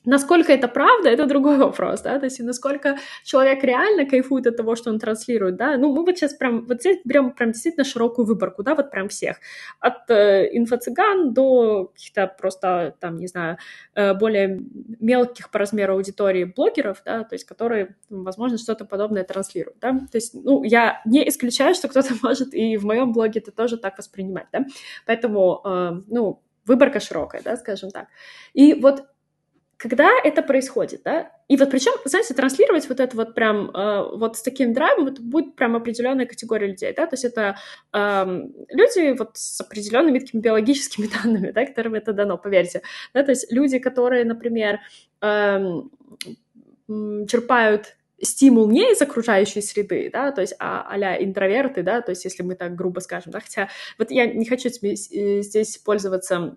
Насколько 0.08 0.54
это 0.54 0.68
правда, 0.68 1.10
это 1.10 1.26
другой 1.26 1.56
вопрос, 1.66 2.00
да, 2.00 2.18
то 2.18 2.24
есть 2.24 2.40
насколько 2.40 2.96
человек 3.24 3.62
реально 3.62 4.06
кайфует 4.06 4.46
от 4.46 4.56
того, 4.56 4.74
что 4.74 4.88
он 4.88 4.98
транслирует, 4.98 5.56
да, 5.56 5.76
ну 5.76 5.94
мы 5.94 6.02
вот 6.02 6.16
сейчас 6.16 6.32
прям, 6.32 6.64
вот 6.64 6.80
здесь 6.80 6.98
берем 7.04 7.32
прям 7.32 7.52
действительно 7.52 7.84
широкую 7.84 8.24
выборку, 8.24 8.62
да, 8.62 8.74
вот 8.74 8.90
прям 8.90 9.08
всех, 9.10 9.36
от 9.80 10.10
э, 10.10 10.48
инфо-цыган 10.56 11.34
до 11.34 11.88
каких-то 11.88 12.26
просто, 12.26 12.94
там, 13.00 13.18
не 13.18 13.26
знаю, 13.26 13.58
э, 13.94 14.14
более 14.14 14.60
мелких 14.98 15.50
по 15.50 15.58
размеру 15.58 15.92
аудитории 15.94 16.44
блогеров, 16.44 17.02
да, 17.04 17.24
то 17.24 17.34
есть 17.34 17.44
которые, 17.44 17.94
возможно, 18.08 18.56
что-то 18.56 18.86
подобное 18.86 19.24
транслируют, 19.24 19.78
да, 19.78 19.92
то 19.92 20.16
есть, 20.16 20.32
ну, 20.32 20.64
я 20.64 21.02
не 21.04 21.28
исключаю, 21.28 21.74
что 21.74 21.88
кто-то 21.88 22.14
может 22.22 22.54
и 22.54 22.78
в 22.78 22.84
моем 22.86 23.12
блоге 23.12 23.40
это 23.40 23.52
тоже 23.52 23.76
так 23.76 23.98
воспринимать, 23.98 24.46
да, 24.52 24.64
поэтому, 25.04 25.60
э, 25.66 26.00
ну, 26.06 26.40
выборка 26.64 26.98
широкая, 26.98 27.42
да, 27.42 27.56
скажем 27.56 27.90
так. 27.90 28.08
И 28.52 28.74
вот 28.74 29.04
когда 29.78 30.10
это 30.24 30.42
происходит, 30.42 31.02
да, 31.04 31.30
и 31.46 31.56
вот 31.56 31.70
причем, 31.70 31.92
знаете, 32.04 32.34
транслировать 32.34 32.88
вот 32.88 32.98
это 32.98 33.16
вот 33.16 33.34
прям 33.34 33.70
э, 33.70 34.16
вот 34.16 34.36
с 34.36 34.42
таким 34.42 34.74
драйвом, 34.74 35.06
это 35.06 35.22
будет 35.22 35.54
прям 35.54 35.76
определенная 35.76 36.26
категория 36.26 36.66
людей, 36.66 36.92
да, 36.94 37.06
то 37.06 37.14
есть 37.14 37.24
это 37.24 37.56
э, 37.92 38.24
люди 38.70 39.16
вот 39.16 39.30
с 39.34 39.60
определенными 39.60 40.18
такими 40.18 40.40
биологическими 40.40 41.06
данными, 41.22 41.52
да, 41.52 41.64
которым 41.64 41.94
это 41.94 42.12
дано, 42.12 42.36
поверьте, 42.36 42.82
да, 43.14 43.22
то 43.22 43.30
есть 43.30 43.52
люди, 43.52 43.78
которые, 43.78 44.24
например, 44.24 44.80
э, 45.22 45.82
черпают 46.88 47.96
стимул 48.20 48.68
не 48.68 48.90
из 48.92 49.00
окружающей 49.00 49.62
среды, 49.62 50.10
да, 50.12 50.32
то 50.32 50.40
есть 50.40 50.56
а, 50.58 50.88
а 50.90 51.22
интроверты, 51.22 51.84
да, 51.84 52.00
то 52.00 52.10
есть 52.10 52.24
если 52.24 52.42
мы 52.42 52.56
так 52.56 52.74
грубо 52.74 52.98
скажем, 52.98 53.30
да, 53.30 53.38
хотя 53.38 53.68
вот 53.96 54.10
я 54.10 54.26
не 54.26 54.44
хочу 54.44 54.70
э, 54.70 55.42
здесь 55.42 55.78
пользоваться 55.78 56.56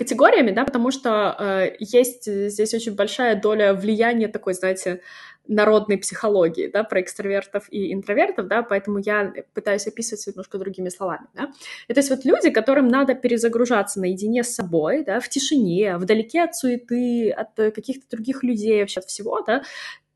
категориями, 0.00 0.50
да, 0.50 0.64
потому 0.64 0.90
что 0.90 1.36
э, 1.38 1.76
есть 1.78 2.24
здесь 2.24 2.72
очень 2.72 2.94
большая 2.94 3.38
доля 3.38 3.74
влияния 3.74 4.28
такой, 4.28 4.54
знаете, 4.54 5.02
народной 5.46 5.98
психологии, 5.98 6.68
да, 6.68 6.84
про 6.84 7.02
экстравертов 7.02 7.66
и 7.70 7.92
интровертов, 7.92 8.46
да, 8.46 8.62
поэтому 8.62 8.98
я 8.98 9.34
пытаюсь 9.52 9.86
описывать 9.86 10.26
немножко 10.26 10.56
другими 10.56 10.88
словами, 10.88 11.26
да. 11.34 11.50
И, 11.88 11.92
то 11.92 12.00
есть 12.00 12.08
вот 12.08 12.24
люди, 12.24 12.48
которым 12.50 12.88
надо 12.88 13.14
перезагружаться 13.14 14.00
наедине 14.00 14.42
с 14.42 14.54
собой, 14.54 15.04
да, 15.04 15.20
в 15.20 15.28
тишине, 15.28 15.98
вдалеке 15.98 16.44
от 16.44 16.56
суеты, 16.56 17.30
от 17.30 17.54
каких-то 17.74 18.16
других 18.16 18.42
людей, 18.42 18.80
вообще 18.80 19.00
от 19.00 19.06
всего, 19.06 19.42
да, 19.42 19.62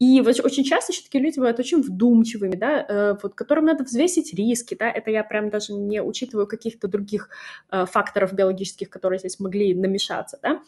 и 0.05 0.21
вот 0.21 0.39
очень 0.45 0.65
часто 0.65 0.93
еще 0.93 1.03
такие 1.03 1.23
люди 1.23 1.37
бывают 1.37 1.59
очень 1.59 1.81
вдумчивыми, 1.81 2.57
да, 2.57 2.85
э, 2.87 3.17
вот, 3.23 3.35
которым 3.35 3.65
надо 3.65 3.85
взвесить 3.85 4.35
риски, 4.35 4.77
да, 4.79 4.91
это 4.91 5.11
я 5.11 5.25
прям 5.25 5.49
даже 5.49 5.73
не 5.73 6.03
учитываю 6.03 6.47
каких-то 6.47 6.89
других 6.89 7.31
э, 7.71 7.87
факторов 7.87 8.35
биологических, 8.35 8.91
которые 8.91 9.19
здесь 9.19 9.41
могли 9.41 9.75
намешаться, 9.75 10.39
да. 10.43 10.61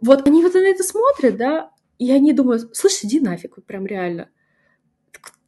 Вот 0.00 0.26
они 0.28 0.42
вот 0.42 0.54
на 0.54 0.58
это 0.58 0.82
смотрят, 0.84 1.36
да, 1.36 1.70
и 1.98 2.12
они 2.12 2.32
думают, 2.32 2.76
слушай, 2.76 3.06
иди 3.06 3.20
нафиг, 3.20 3.56
вот 3.56 3.66
прям 3.66 3.86
реально. 3.86 4.28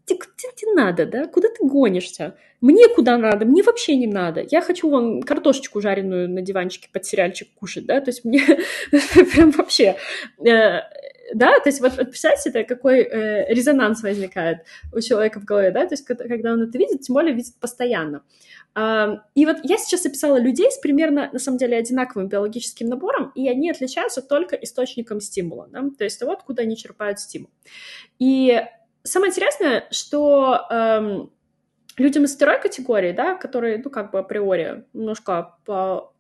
Тебе, 0.07 0.21
тебе 0.55 0.73
надо, 0.73 1.05
да? 1.05 1.27
Куда 1.27 1.49
ты 1.49 1.67
гонишься? 1.67 2.37
Мне 2.61 2.89
куда 2.89 3.19
надо? 3.19 3.45
Мне 3.45 3.63
вообще 3.65 3.97
не 3.97 4.07
надо. 4.07 4.45
Я 4.49 4.61
хочу 4.61 4.89
вон 4.89 5.21
картошечку 5.23 5.81
жареную 5.81 6.31
на 6.31 6.43
диванчике 6.43 6.89
под 6.93 7.05
сериальчик 7.05 7.49
кушать, 7.55 7.87
да? 7.87 8.01
То 8.01 8.11
есть 8.11 8.25
мне 8.25 8.41
прям 9.33 9.51
вообще... 9.51 9.97
Да, 11.35 11.59
то 11.59 11.69
есть 11.69 11.81
вот, 11.81 11.97
вот 11.97 12.07
представьте 12.07 12.51
себе, 12.51 12.65
какой 12.65 13.01
э, 13.01 13.53
резонанс 13.53 14.03
возникает 14.03 14.59
у 14.93 15.01
человека 15.01 15.41
в 15.41 15.45
голове, 15.45 15.71
да, 15.71 15.87
то 15.87 15.95
есть 15.95 16.05
когда 16.05 16.53
он 16.53 16.63
это 16.63 16.79
видит, 16.79 17.03
тем 17.03 17.15
более 17.15 17.35
видит 17.35 17.55
постоянно. 17.61 18.23
Uh, 18.79 19.21
и 19.35 19.47
вот 19.47 19.57
я 19.63 19.79
сейчас 19.79 20.05
описала 20.05 20.39
людей 20.39 20.71
с 20.71 20.77
примерно, 20.77 21.31
на 21.33 21.39
самом 21.39 21.57
деле, 21.57 21.79
одинаковым 21.79 22.29
биологическим 22.29 22.87
набором, 22.87 23.33
и 23.35 23.49
они 23.49 23.71
отличаются 23.71 24.21
только 24.21 24.55
источником 24.55 25.23
стимула, 25.23 25.67
да? 25.71 25.83
то 25.97 26.05
есть 26.05 26.21
того, 26.21 26.33
откуда 26.33 26.61
они 26.61 26.77
черпают 26.77 27.19
стимул. 27.19 27.49
И 28.19 28.63
самое 29.03 29.31
интересное, 29.31 29.87
что 29.91 30.67
эм, 30.71 31.31
людям 31.97 32.25
из 32.25 32.35
второй 32.35 32.61
категории, 32.61 33.13
да, 33.13 33.35
которые, 33.35 33.81
ну, 33.83 33.89
как 33.89 34.11
бы 34.11 34.19
априори 34.19 34.85
немножко 34.93 35.57
по 35.65 36.13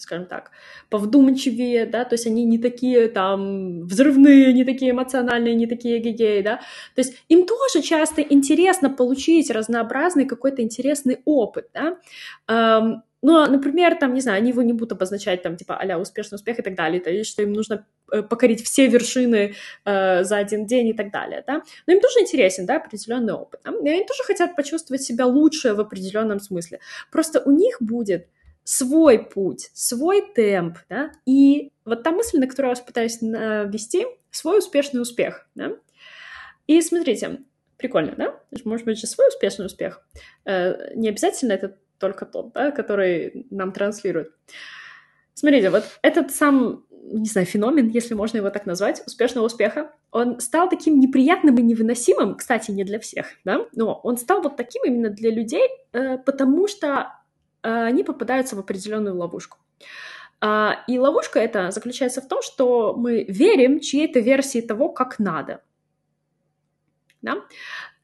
скажем 0.00 0.26
так, 0.26 0.50
повдумчивее, 0.90 1.86
да, 1.86 2.04
то 2.04 2.14
есть 2.14 2.26
они 2.26 2.44
не 2.44 2.58
такие 2.58 3.08
там 3.08 3.82
взрывные, 3.86 4.52
не 4.52 4.64
такие 4.64 4.92
эмоциональные, 4.92 5.54
не 5.54 5.66
такие 5.66 5.98
гигеи, 5.98 6.42
да, 6.42 6.56
то 6.94 7.00
есть 7.00 7.14
им 7.28 7.46
тоже 7.46 7.82
часто 7.82 8.22
интересно 8.22 8.90
получить 8.90 9.50
разнообразный 9.50 10.26
какой-то 10.26 10.62
интересный 10.62 11.18
опыт, 11.24 11.68
да, 11.74 11.98
эм, 12.48 13.02
ну, 13.20 13.44
например, 13.46 13.96
там, 13.96 14.14
не 14.14 14.20
знаю, 14.20 14.38
они 14.38 14.50
его 14.50 14.62
не 14.62 14.72
будут 14.72 14.92
обозначать 14.92 15.42
там, 15.42 15.56
типа, 15.56 15.76
а 15.76 15.98
успешный 15.98 16.36
успех 16.36 16.60
и 16.60 16.62
так 16.62 16.76
далее, 16.76 17.00
то 17.00 17.10
есть, 17.10 17.30
что 17.30 17.42
им 17.42 17.52
нужно 17.52 17.84
э, 18.12 18.22
покорить 18.22 18.64
все 18.64 18.86
вершины 18.86 19.54
э, 19.84 20.24
за 20.24 20.36
один 20.36 20.66
день 20.66 20.88
и 20.88 20.92
так 20.92 21.10
далее, 21.10 21.42
да, 21.46 21.62
но 21.86 21.94
им 21.94 22.00
тоже 22.00 22.20
интересен, 22.20 22.66
да, 22.66 22.76
определенный 22.76 23.32
опыт, 23.32 23.60
да? 23.64 23.72
и 23.72 23.88
они 23.88 24.04
тоже 24.04 24.22
хотят 24.22 24.54
почувствовать 24.54 25.02
себя 25.02 25.26
лучше 25.26 25.74
в 25.74 25.80
определенном 25.80 26.38
смысле, 26.38 26.78
просто 27.10 27.42
у 27.44 27.50
них 27.50 27.78
будет 27.80 28.28
свой 28.68 29.18
путь, 29.18 29.70
свой 29.72 30.20
темп, 30.34 30.76
да, 30.90 31.10
и 31.24 31.72
вот 31.86 32.02
та 32.02 32.10
мысль, 32.10 32.38
на 32.38 32.46
которую 32.46 32.68
я 32.68 32.74
вас 32.74 32.84
пытаюсь 32.84 33.22
ввести, 33.22 34.06
свой 34.30 34.58
успешный 34.58 35.00
успех, 35.00 35.48
да. 35.54 35.70
И 36.66 36.82
смотрите, 36.82 37.38
прикольно, 37.78 38.14
да? 38.18 38.38
Может 38.66 38.84
быть 38.84 38.98
же 38.98 39.06
свой 39.06 39.28
успешный 39.28 39.64
успех. 39.64 40.06
Э, 40.44 40.94
не 40.94 41.08
обязательно 41.08 41.52
это 41.52 41.78
только 41.98 42.26
тот, 42.26 42.52
да, 42.52 42.70
который 42.70 43.46
нам 43.48 43.72
транслирует. 43.72 44.32
Смотрите, 45.32 45.70
вот 45.70 45.84
этот 46.02 46.30
сам, 46.30 46.84
не 46.90 47.24
знаю, 47.24 47.46
феномен, 47.46 47.88
если 47.88 48.12
можно 48.12 48.36
его 48.36 48.50
так 48.50 48.66
назвать, 48.66 49.02
успешного 49.06 49.46
успеха, 49.46 49.92
он 50.10 50.40
стал 50.40 50.68
таким 50.68 51.00
неприятным 51.00 51.56
и 51.56 51.62
невыносимым, 51.62 52.34
кстати, 52.34 52.70
не 52.70 52.84
для 52.84 53.00
всех, 53.00 53.28
да, 53.46 53.66
но 53.72 53.98
он 54.04 54.18
стал 54.18 54.42
вот 54.42 54.58
таким 54.58 54.82
именно 54.84 55.08
для 55.08 55.30
людей, 55.30 55.66
э, 55.94 56.18
потому 56.18 56.68
что 56.68 57.17
они 57.62 58.04
попадаются 58.04 58.56
в 58.56 58.60
определенную 58.60 59.16
ловушку. 59.16 59.58
А, 60.40 60.84
и 60.86 60.98
ловушка 60.98 61.40
эта 61.40 61.70
заключается 61.70 62.20
в 62.20 62.28
том, 62.28 62.42
что 62.42 62.94
мы 62.94 63.24
верим 63.24 63.80
чьей-то 63.80 64.20
версии 64.20 64.60
того, 64.60 64.88
как 64.88 65.18
надо. 65.18 65.62
Да? 67.22 67.44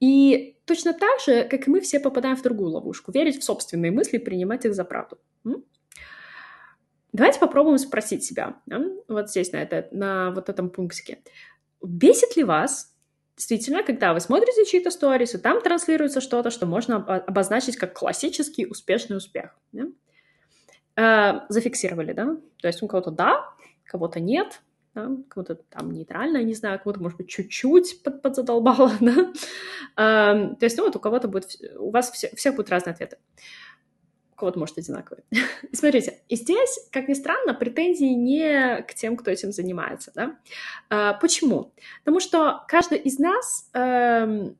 И 0.00 0.56
точно 0.64 0.92
так 0.92 1.20
же, 1.20 1.44
как 1.44 1.66
и 1.66 1.70
мы 1.70 1.80
все 1.80 2.00
попадаем 2.00 2.36
в 2.36 2.42
другую 2.42 2.70
ловушку, 2.70 3.12
верить 3.12 3.38
в 3.38 3.44
собственные 3.44 3.92
мысли 3.92 4.16
и 4.16 4.24
принимать 4.24 4.64
их 4.64 4.74
за 4.74 4.84
правду. 4.84 5.18
Давайте 7.12 7.38
попробуем 7.38 7.78
спросить 7.78 8.24
себя, 8.24 8.60
да? 8.66 8.84
вот 9.06 9.30
здесь, 9.30 9.52
на, 9.52 9.58
это, 9.58 9.86
на 9.92 10.32
вот 10.32 10.48
этом 10.48 10.68
пунктике. 10.68 11.22
Бесит 11.80 12.36
ли 12.36 12.42
вас 12.42 12.93
действительно, 13.36 13.82
когда 13.82 14.14
вы 14.14 14.20
смотрите 14.20 14.64
чьи-то 14.64 14.90
сторис, 14.90 15.34
и 15.34 15.38
там 15.38 15.60
транслируется 15.60 16.20
что-то, 16.20 16.50
что 16.50 16.66
можно 16.66 16.96
обозначить 16.96 17.76
как 17.76 17.94
классический 17.94 18.66
успешный 18.66 19.16
успех. 19.16 19.56
Да? 19.72 19.86
Э, 20.96 21.40
зафиксировали, 21.48 22.12
да? 22.12 22.36
То 22.60 22.68
есть 22.68 22.82
у 22.82 22.86
кого-то 22.86 23.10
да, 23.10 23.44
кого-то 23.84 24.20
нет, 24.20 24.62
да? 24.94 25.10
кого-то 25.28 25.56
там 25.56 25.90
нейтрально, 25.90 26.42
не 26.42 26.54
знаю, 26.54 26.78
кого-то, 26.78 27.00
может 27.00 27.18
быть, 27.18 27.28
чуть-чуть 27.28 28.02
под, 28.02 28.22
подзадолбало, 28.22 28.92
да? 29.00 29.32
Э, 29.96 30.54
то 30.54 30.64
есть, 30.64 30.76
ну, 30.78 30.84
вот 30.84 30.96
у 30.96 31.00
кого-то 31.00 31.28
будет, 31.28 31.56
у 31.78 31.90
вас 31.90 32.10
все, 32.12 32.34
всех 32.36 32.54
будут 32.54 32.70
разные 32.70 32.94
ответы 32.94 33.18
кого-то, 34.36 34.58
может, 34.58 34.78
одинаковые. 34.78 35.24
И 35.30 35.38
смотрите, 35.76 36.20
и 36.28 36.36
здесь, 36.36 36.88
как 36.90 37.08
ни 37.08 37.14
странно, 37.14 37.54
претензии 37.54 38.12
не 38.14 38.82
к 38.82 38.94
тем, 38.94 39.16
кто 39.16 39.30
этим 39.30 39.52
занимается, 39.52 40.12
да? 40.14 40.36
А, 40.90 41.14
почему? 41.14 41.72
Потому 42.04 42.20
что 42.20 42.64
каждый 42.68 42.98
из 42.98 43.18
нас 43.18 43.68
эм, 43.72 44.56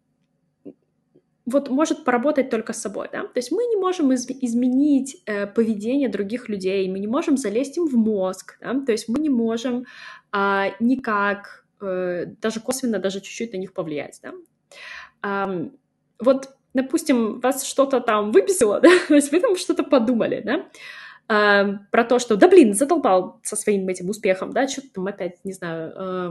вот 1.47 1.69
может 1.69 2.05
поработать 2.05 2.51
только 2.51 2.73
с 2.73 2.81
собой, 2.81 3.09
да, 3.13 3.23
то 3.23 3.37
есть 3.37 3.53
мы 3.53 3.65
не 3.65 3.77
можем 3.77 4.13
из- 4.13 4.29
изменить 4.29 5.23
э, 5.27 5.47
поведение 5.47 6.09
других 6.09 6.49
людей, 6.49 6.89
мы 6.91 6.99
не 6.99 7.07
можем 7.07 7.37
залезть 7.37 7.77
им 7.77 7.87
в 7.87 7.97
мозг, 7.97 8.57
да, 8.61 8.81
то 8.81 8.93
есть 8.93 9.09
мы 9.09 9.19
не 9.19 9.29
можем 9.29 9.85
э, 10.33 10.71
никак, 10.81 11.67
э, 11.81 12.27
даже 12.41 12.61
косвенно, 12.61 12.99
даже 12.99 13.21
чуть-чуть 13.21 13.53
на 13.53 13.59
них 13.59 13.73
повлиять, 13.75 14.21
да. 14.23 14.33
Э, 15.23 15.69
вот 16.19 16.57
допустим, 16.75 17.41
вас 17.41 17.65
что-то 17.65 18.01
там 18.01 18.33
выписало, 18.33 18.81
да, 18.83 18.91
то 19.09 19.15
есть 19.15 19.33
вы 19.33 19.41
там 19.41 19.57
что-то 19.57 19.85
подумали, 19.85 20.43
да, 20.45 20.67
э, 21.29 21.79
про 21.91 22.05
то, 22.05 22.19
что, 22.19 22.37
да 22.37 22.49
блин, 22.49 22.75
задолбал 22.75 23.41
со 23.43 23.57
своим 23.57 23.89
этим 23.89 24.11
успехом, 24.11 24.53
да, 24.53 24.69
что-то 24.69 24.89
там 24.95 25.07
опять, 25.07 25.45
не 25.45 25.53
знаю, 25.53 25.93
э, 25.97 26.31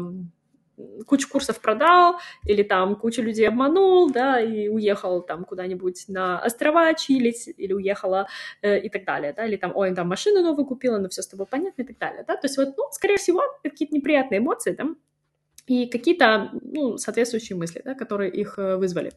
кучу 1.05 1.29
курсов 1.29 1.59
продал, 1.61 2.19
или 2.45 2.63
там 2.63 2.95
кучу 2.95 3.21
людей 3.21 3.47
обманул, 3.47 4.11
да, 4.11 4.41
и 4.41 4.67
уехал 4.67 5.21
там 5.21 5.45
куда-нибудь 5.45 6.05
на 6.07 6.39
острова 6.39 6.93
чилить, 6.95 7.49
или 7.57 7.73
уехала 7.73 8.27
э, 8.61 8.79
и 8.79 8.89
так 8.89 9.05
далее, 9.05 9.33
да, 9.33 9.45
или 9.45 9.55
там, 9.55 9.71
ой, 9.75 9.93
там 9.95 10.07
машину 10.07 10.41
новую 10.41 10.65
купила, 10.65 10.97
но 10.97 11.09
все 11.09 11.21
с 11.21 11.27
тобой 11.27 11.45
понятно 11.45 11.83
и 11.83 11.85
так 11.85 11.97
далее, 11.97 12.23
да, 12.27 12.35
то 12.35 12.45
есть 12.45 12.57
вот, 12.57 12.73
ну, 12.77 12.83
скорее 12.91 13.17
всего, 13.17 13.41
какие-то 13.61 13.95
неприятные 13.95 14.39
эмоции, 14.39 14.71
да, 14.71 14.85
и 15.67 15.87
какие-то, 15.87 16.51
ну, 16.61 16.97
соответствующие 16.97 17.57
мысли, 17.57 17.81
да, 17.85 17.93
которые 17.93 18.31
их 18.31 18.57
э, 18.57 18.75
вызвали, 18.75 19.13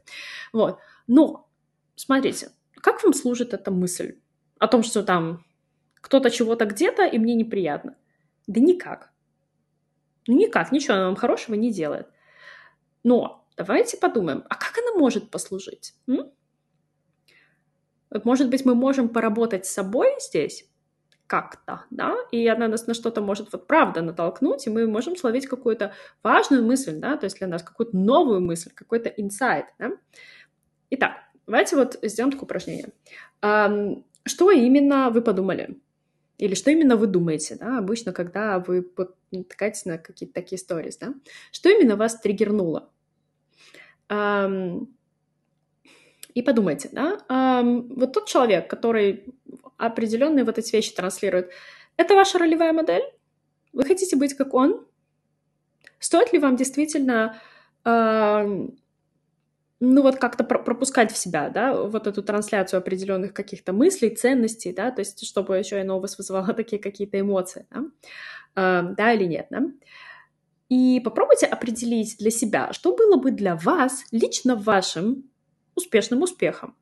вот. 0.53 0.79
Но, 1.07 1.49
смотрите, 1.95 2.51
как 2.75 3.03
вам 3.03 3.15
служит 3.15 3.55
эта 3.55 3.71
мысль 3.71 4.19
о 4.59 4.69
том, 4.69 4.83
что 4.83 5.03
там 5.03 5.45
кто-то 6.01 6.31
чего-то 6.31 6.67
где-то, 6.67 7.05
и 7.05 7.19
мне 7.19 7.35
неприятно? 7.35 7.97
Да 8.47 8.61
никак. 8.61 9.11
Ну 10.27 10.37
никак, 10.37 10.73
ничего 10.73 10.95
она 10.95 11.07
вам 11.07 11.17
хорошего 11.17 11.55
не 11.55 11.73
делает. 11.73 12.09
Но 13.05 13.47
давайте 13.57 13.97
подумаем, 13.97 14.45
а 14.49 14.55
как 14.57 14.79
она 14.79 14.99
может 14.99 15.31
послужить? 15.31 15.95
М? 16.09 16.31
Может 18.25 18.51
быть, 18.51 18.65
мы 18.65 18.75
можем 18.75 19.09
поработать 19.09 19.67
с 19.67 19.71
собой 19.71 20.09
здесь 20.21 20.69
как-то, 21.27 21.85
да, 21.91 22.15
и 22.31 22.47
она 22.47 22.69
нас 22.69 22.87
на 22.87 22.95
что-то 22.95 23.21
может 23.21 23.53
вот 23.53 23.67
правда 23.67 24.01
натолкнуть, 24.01 24.67
и 24.67 24.71
мы 24.71 24.87
можем 24.87 25.17
словить 25.17 25.47
какую-то 25.49 25.93
важную 26.23 26.65
мысль, 26.65 26.99
да, 26.99 27.17
то 27.17 27.25
есть 27.25 27.39
для 27.39 27.49
нас 27.49 27.63
какую-то 27.65 27.97
новую 27.97 28.41
мысль, 28.41 28.71
какой-то 28.73 29.09
инсайт, 29.09 29.67
да. 29.79 29.91
Итак, 30.91 31.13
давайте 31.47 31.77
вот 31.77 31.99
сделаем 32.03 32.33
такое 32.33 32.45
упражнение. 32.45 32.89
Что 33.41 34.51
именно 34.51 35.11
вы 35.11 35.23
подумали? 35.23 35.81
Или 36.39 36.55
что 36.55 36.71
именно 36.71 36.97
вы 36.97 37.07
думаете, 37.07 37.57
да, 37.57 37.79
обычно, 37.79 38.13
когда 38.13 38.59
вы 38.59 38.87
натыкаетесь 39.31 39.87
на 39.87 39.99
какие-то 39.99 40.35
такие 40.35 40.59
истории, 40.59 40.93
да? 41.01 41.15
Что 41.51 41.71
именно 41.71 41.97
вас 41.97 42.21
триггернуло? 42.21 42.91
И 46.35 46.43
подумайте, 46.43 46.91
да, 46.93 47.63
вот 47.63 48.13
тот 48.13 48.27
человек, 48.27 48.69
который 48.69 49.25
определенные 49.79 50.45
вот 50.45 50.59
эти 50.59 50.77
вещи 50.77 50.95
транслирует, 50.95 51.51
это 51.97 52.15
ваша 52.15 52.39
ролевая 52.39 52.75
модель? 52.75 53.03
Вы 53.73 53.85
хотите 53.85 54.17
быть 54.17 54.35
как 54.35 54.53
он? 54.53 54.87
Стоит 55.99 56.35
ли 56.35 56.39
вам 56.39 56.57
действительно 56.57 57.41
ну 59.93 60.03
вот 60.03 60.17
как-то 60.17 60.45
пропускать 60.45 61.13
в 61.13 61.17
себя, 61.17 61.49
да, 61.49 61.75
вот 61.75 62.07
эту 62.07 62.23
трансляцию 62.23 62.79
определенных 62.79 63.33
каких-то 63.33 63.73
мыслей, 63.73 64.15
ценностей, 64.15 64.73
да, 64.73 64.91
то 64.91 65.01
есть 65.01 65.27
чтобы 65.27 65.57
еще 65.57 65.83
и 65.83 65.89
у 65.89 66.01
вас 66.01 66.17
такие 66.57 66.81
какие-то 66.81 67.21
эмоции, 67.21 67.67
да, 67.71 67.85
э, 68.57 68.95
да 68.97 69.13
или 69.13 69.25
нет, 69.25 69.47
да. 69.51 69.63
и 70.69 71.01
попробуйте 71.01 71.47
определить 71.47 72.17
для 72.19 72.31
себя, 72.31 72.73
что 72.73 72.95
было 72.95 73.17
бы 73.17 73.31
для 73.31 73.57
вас 73.57 74.05
лично 74.11 74.57
вашим 74.57 75.31
успешным 75.75 76.23
успехом. 76.23 76.77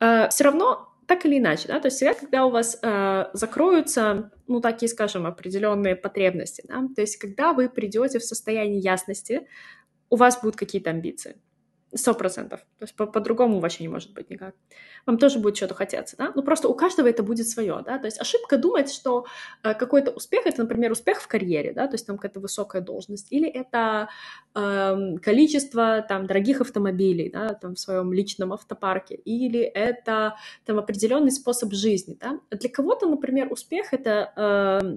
Э, 0.00 0.28
Все 0.28 0.44
равно 0.44 0.88
так 1.06 1.26
или 1.26 1.38
иначе, 1.38 1.68
да, 1.68 1.80
то 1.80 1.86
есть 1.86 1.96
всегда, 1.96 2.14
когда 2.14 2.46
у 2.46 2.50
вас 2.50 2.78
э, 2.80 3.26
закроются, 3.32 4.30
ну, 4.46 4.60
такие, 4.60 4.88
скажем, 4.88 5.26
определенные 5.26 5.96
потребности, 5.96 6.64
да, 6.66 6.88
то 6.94 7.00
есть 7.00 7.16
когда 7.16 7.52
вы 7.52 7.68
придете 7.68 8.18
в 8.18 8.24
состояние 8.24 8.80
ясности, 8.80 9.46
у 10.10 10.16
вас 10.16 10.40
будут 10.40 10.56
какие-то 10.56 10.90
амбиции. 10.90 11.36
Сто 11.96 12.12
процентов. 12.14 12.60
То 12.78 12.84
есть 12.84 12.96
по- 12.96 13.06
по-другому 13.06 13.60
вообще 13.60 13.84
не 13.84 13.88
может 13.88 14.12
быть 14.14 14.28
никак. 14.28 14.54
Вам 15.06 15.16
тоже 15.16 15.38
будет 15.38 15.56
что-то 15.56 15.74
хотеться, 15.74 16.16
да? 16.16 16.32
Ну, 16.34 16.42
просто 16.42 16.68
у 16.68 16.74
каждого 16.74 17.06
это 17.06 17.22
будет 17.22 17.48
свое, 17.48 17.82
да? 17.86 17.98
То 17.98 18.06
есть 18.06 18.20
ошибка 18.20 18.56
думать, 18.56 18.92
что 18.92 19.26
э, 19.62 19.74
какой-то 19.74 20.10
успех— 20.10 20.42
это, 20.46 20.62
например, 20.62 20.90
успех 20.90 21.20
в 21.20 21.28
карьере, 21.28 21.72
да? 21.72 21.86
То 21.86 21.94
есть 21.94 22.06
там 22.06 22.16
какая-то 22.16 22.40
высокая 22.40 22.82
должность. 22.82 23.30
Или 23.30 23.48
это 23.48 24.08
э, 24.56 25.16
количество 25.22 26.04
там 26.08 26.26
дорогих 26.26 26.60
автомобилей, 26.60 27.30
да, 27.30 27.54
там 27.54 27.76
в 27.76 27.78
своем 27.78 28.12
личном 28.12 28.52
автопарке. 28.52 29.14
Или 29.14 29.60
это 29.60 30.36
там 30.64 30.78
определенный 30.78 31.30
способ 31.30 31.72
жизни, 31.72 32.16
да? 32.20 32.40
Для 32.50 32.70
кого-то, 32.70 33.08
например, 33.08 33.52
успех— 33.52 33.88
это... 33.92 34.32
Э, 34.36 34.96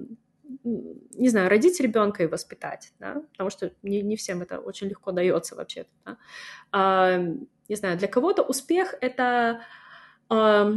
не 0.64 1.28
знаю, 1.28 1.48
родить 1.48 1.80
ребенка 1.80 2.22
и 2.24 2.26
воспитать, 2.26 2.92
да, 2.98 3.22
потому 3.32 3.50
что 3.50 3.72
не, 3.82 4.02
не 4.02 4.16
всем 4.16 4.42
это 4.42 4.58
очень 4.58 4.88
легко 4.88 5.12
дается 5.12 5.56
вообще-то. 5.56 5.90
Да? 6.04 6.16
А, 6.72 7.18
не 7.68 7.76
знаю, 7.76 7.98
для 7.98 8.08
кого-то 8.08 8.42
успех— 8.42 8.94
это 9.00 9.62
а, 10.28 10.72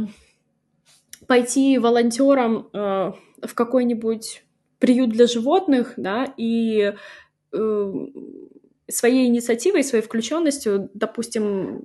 пойти 1.26 1.78
волонтером 1.78 2.68
а, 2.72 3.14
в 3.42 3.54
какой-нибудь 3.54 4.44
приют 4.78 5.10
для 5.10 5.26
животных, 5.26 5.94
да, 5.96 6.32
и 6.36 6.94
э, 7.52 7.92
своей 8.90 9.26
инициативой, 9.26 9.84
своей 9.84 10.04
включенностью, 10.04 10.90
допустим, 10.94 11.80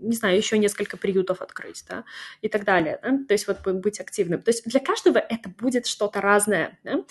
не 0.00 0.14
знаю, 0.14 0.36
еще 0.36 0.58
несколько 0.58 0.96
приютов 0.96 1.40
открыть, 1.40 1.84
да, 1.88 2.04
и 2.42 2.48
так 2.48 2.64
далее, 2.64 2.98
да? 3.02 3.18
то 3.26 3.32
есть 3.32 3.46
вот 3.46 3.60
быть 3.66 4.00
активным. 4.00 4.42
То 4.42 4.50
есть 4.50 4.64
для 4.64 4.80
каждого 4.80 5.18
это 5.18 5.48
будет 5.48 5.86
что-то 5.86 6.20
разное. 6.20 6.78
Да? 6.84 7.04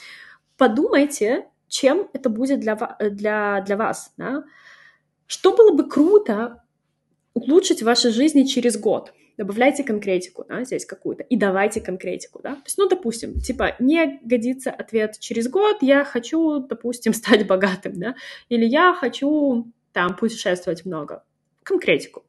Подумайте, 0.57 1.47
чем 1.67 2.09
это 2.13 2.29
будет 2.29 2.59
для, 2.59 2.75
для, 2.99 3.61
для 3.61 3.77
вас, 3.77 4.13
да? 4.17 4.43
Что 5.27 5.55
было 5.55 5.71
бы 5.71 5.87
круто 5.87 6.63
улучшить 7.35 7.81
в 7.81 7.85
вашей 7.85 8.11
жизни 8.11 8.43
через 8.43 8.77
год? 8.77 9.13
Добавляйте 9.39 9.85
конкретику, 9.85 10.43
да, 10.49 10.65
здесь 10.65 10.85
какую-то, 10.85 11.23
и 11.23 11.37
давайте 11.37 11.79
конкретику, 11.79 12.41
да. 12.43 12.55
То 12.55 12.63
есть, 12.65 12.77
ну, 12.77 12.89
допустим, 12.89 13.39
типа, 13.39 13.73
не 13.79 14.19
годится 14.21 14.69
ответ 14.69 15.17
через 15.17 15.47
год, 15.47 15.77
я 15.79 16.03
хочу, 16.03 16.59
допустим, 16.59 17.13
стать 17.13 17.47
богатым, 17.47 17.93
да, 17.97 18.15
или 18.49 18.65
я 18.65 18.93
хочу, 18.93 19.71
там, 19.93 20.17
путешествовать 20.17 20.85
много. 20.85 21.23
Конкретику. 21.63 22.23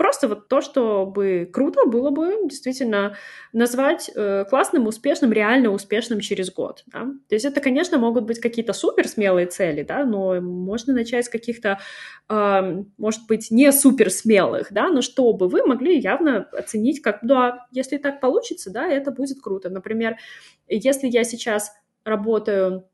Просто 0.00 0.28
вот 0.28 0.48
то, 0.48 0.62
что 0.62 1.04
бы 1.04 1.46
круто 1.52 1.84
было 1.84 2.08
бы 2.08 2.48
действительно 2.48 3.18
назвать 3.52 4.10
э, 4.14 4.46
классным, 4.48 4.86
успешным, 4.86 5.30
реально 5.30 5.68
успешным 5.72 6.20
через 6.20 6.50
год. 6.50 6.84
Да? 6.86 7.00
То 7.28 7.34
есть 7.34 7.44
это, 7.44 7.60
конечно, 7.60 7.98
могут 7.98 8.24
быть 8.24 8.40
какие-то 8.40 8.72
супер 8.72 9.06
смелые 9.06 9.46
цели, 9.46 9.82
да, 9.82 10.06
но 10.06 10.40
можно 10.40 10.94
начать 10.94 11.26
с 11.26 11.28
каких-то, 11.28 11.80
э, 12.30 12.82
может 12.96 13.26
быть, 13.28 13.50
не 13.50 13.70
супер 13.72 14.10
смелых, 14.10 14.72
да, 14.72 14.88
но 14.88 15.02
чтобы 15.02 15.48
вы 15.48 15.66
могли 15.66 15.98
явно 15.98 16.48
оценить, 16.50 17.02
как, 17.02 17.18
да, 17.20 17.66
если 17.70 17.98
так 17.98 18.22
получится, 18.22 18.70
да, 18.70 18.88
это 18.88 19.10
будет 19.10 19.42
круто. 19.42 19.68
Например, 19.68 20.16
если 20.66 21.08
я 21.08 21.24
сейчас 21.24 21.74
работаю 22.04 22.88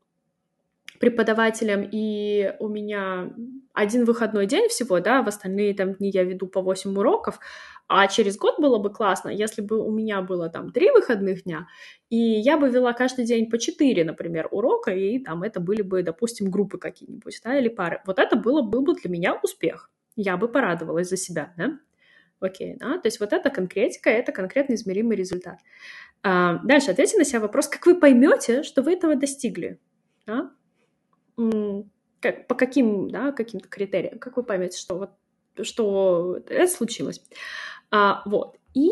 преподавателем, 0.99 1.87
и 1.89 2.53
у 2.59 2.67
меня 2.67 3.31
один 3.77 4.05
выходной 4.05 4.47
день 4.47 4.69
всего, 4.69 4.99
да, 4.99 5.21
в 5.21 5.27
остальные 5.27 5.75
там 5.75 5.93
дни 5.93 6.09
я 6.09 6.23
веду 6.23 6.47
по 6.47 6.61
8 6.61 6.97
уроков, 6.97 7.39
а 7.87 8.07
через 8.07 8.35
год 8.35 8.59
было 8.59 8.79
бы 8.79 8.89
классно, 8.91 9.29
если 9.29 9.61
бы 9.61 9.77
у 9.77 9.91
меня 9.91 10.21
было 10.21 10.49
там 10.49 10.71
3 10.71 10.91
выходных 10.91 11.43
дня, 11.43 11.67
и 12.09 12.17
я 12.17 12.57
бы 12.57 12.69
вела 12.69 12.93
каждый 12.93 13.25
день 13.25 13.51
по 13.51 13.59
4, 13.59 14.03
например, 14.03 14.47
урока, 14.49 14.91
и 14.91 15.19
там 15.19 15.43
это 15.43 15.59
были 15.59 15.83
бы, 15.83 16.01
допустим, 16.01 16.49
группы 16.49 16.79
какие-нибудь, 16.79 17.39
да, 17.43 17.59
или 17.59 17.69
пары. 17.69 18.01
Вот 18.07 18.17
это 18.17 18.35
было, 18.35 18.63
был 18.63 18.81
бы 18.81 18.95
для 18.95 19.11
меня 19.11 19.39
успех. 19.43 19.91
Я 20.15 20.37
бы 20.37 20.47
порадовалась 20.47 21.09
за 21.09 21.17
себя, 21.17 21.53
да. 21.55 21.79
Окей, 22.39 22.75
да, 22.79 22.97
то 22.97 23.07
есть 23.07 23.19
вот 23.19 23.31
это 23.31 23.51
конкретика, 23.51 24.09
это 24.09 24.31
конкретно 24.31 24.73
измеримый 24.73 25.15
результат. 25.15 25.59
А, 26.23 26.55
дальше 26.63 26.91
ответьте 26.91 27.19
на 27.19 27.25
себя 27.25 27.41
вопрос, 27.41 27.67
как 27.67 27.85
вы 27.85 27.99
поймете, 27.99 28.63
что 28.63 28.81
вы 28.81 28.93
этого 28.93 29.15
достигли, 29.15 29.79
да? 30.25 30.51
Как, 32.19 32.47
по 32.47 32.55
каким, 32.55 33.09
да, 33.09 33.31
каким-то 33.31 33.67
критериям, 33.67 34.19
как 34.19 34.37
вы 34.37 34.43
поймете, 34.43 34.77
что 34.77 34.97
вот 34.97 35.11
что 35.63 36.39
это 36.47 36.67
случилось. 36.67 37.21
А, 37.89 38.21
вот. 38.25 38.57
И 38.73 38.91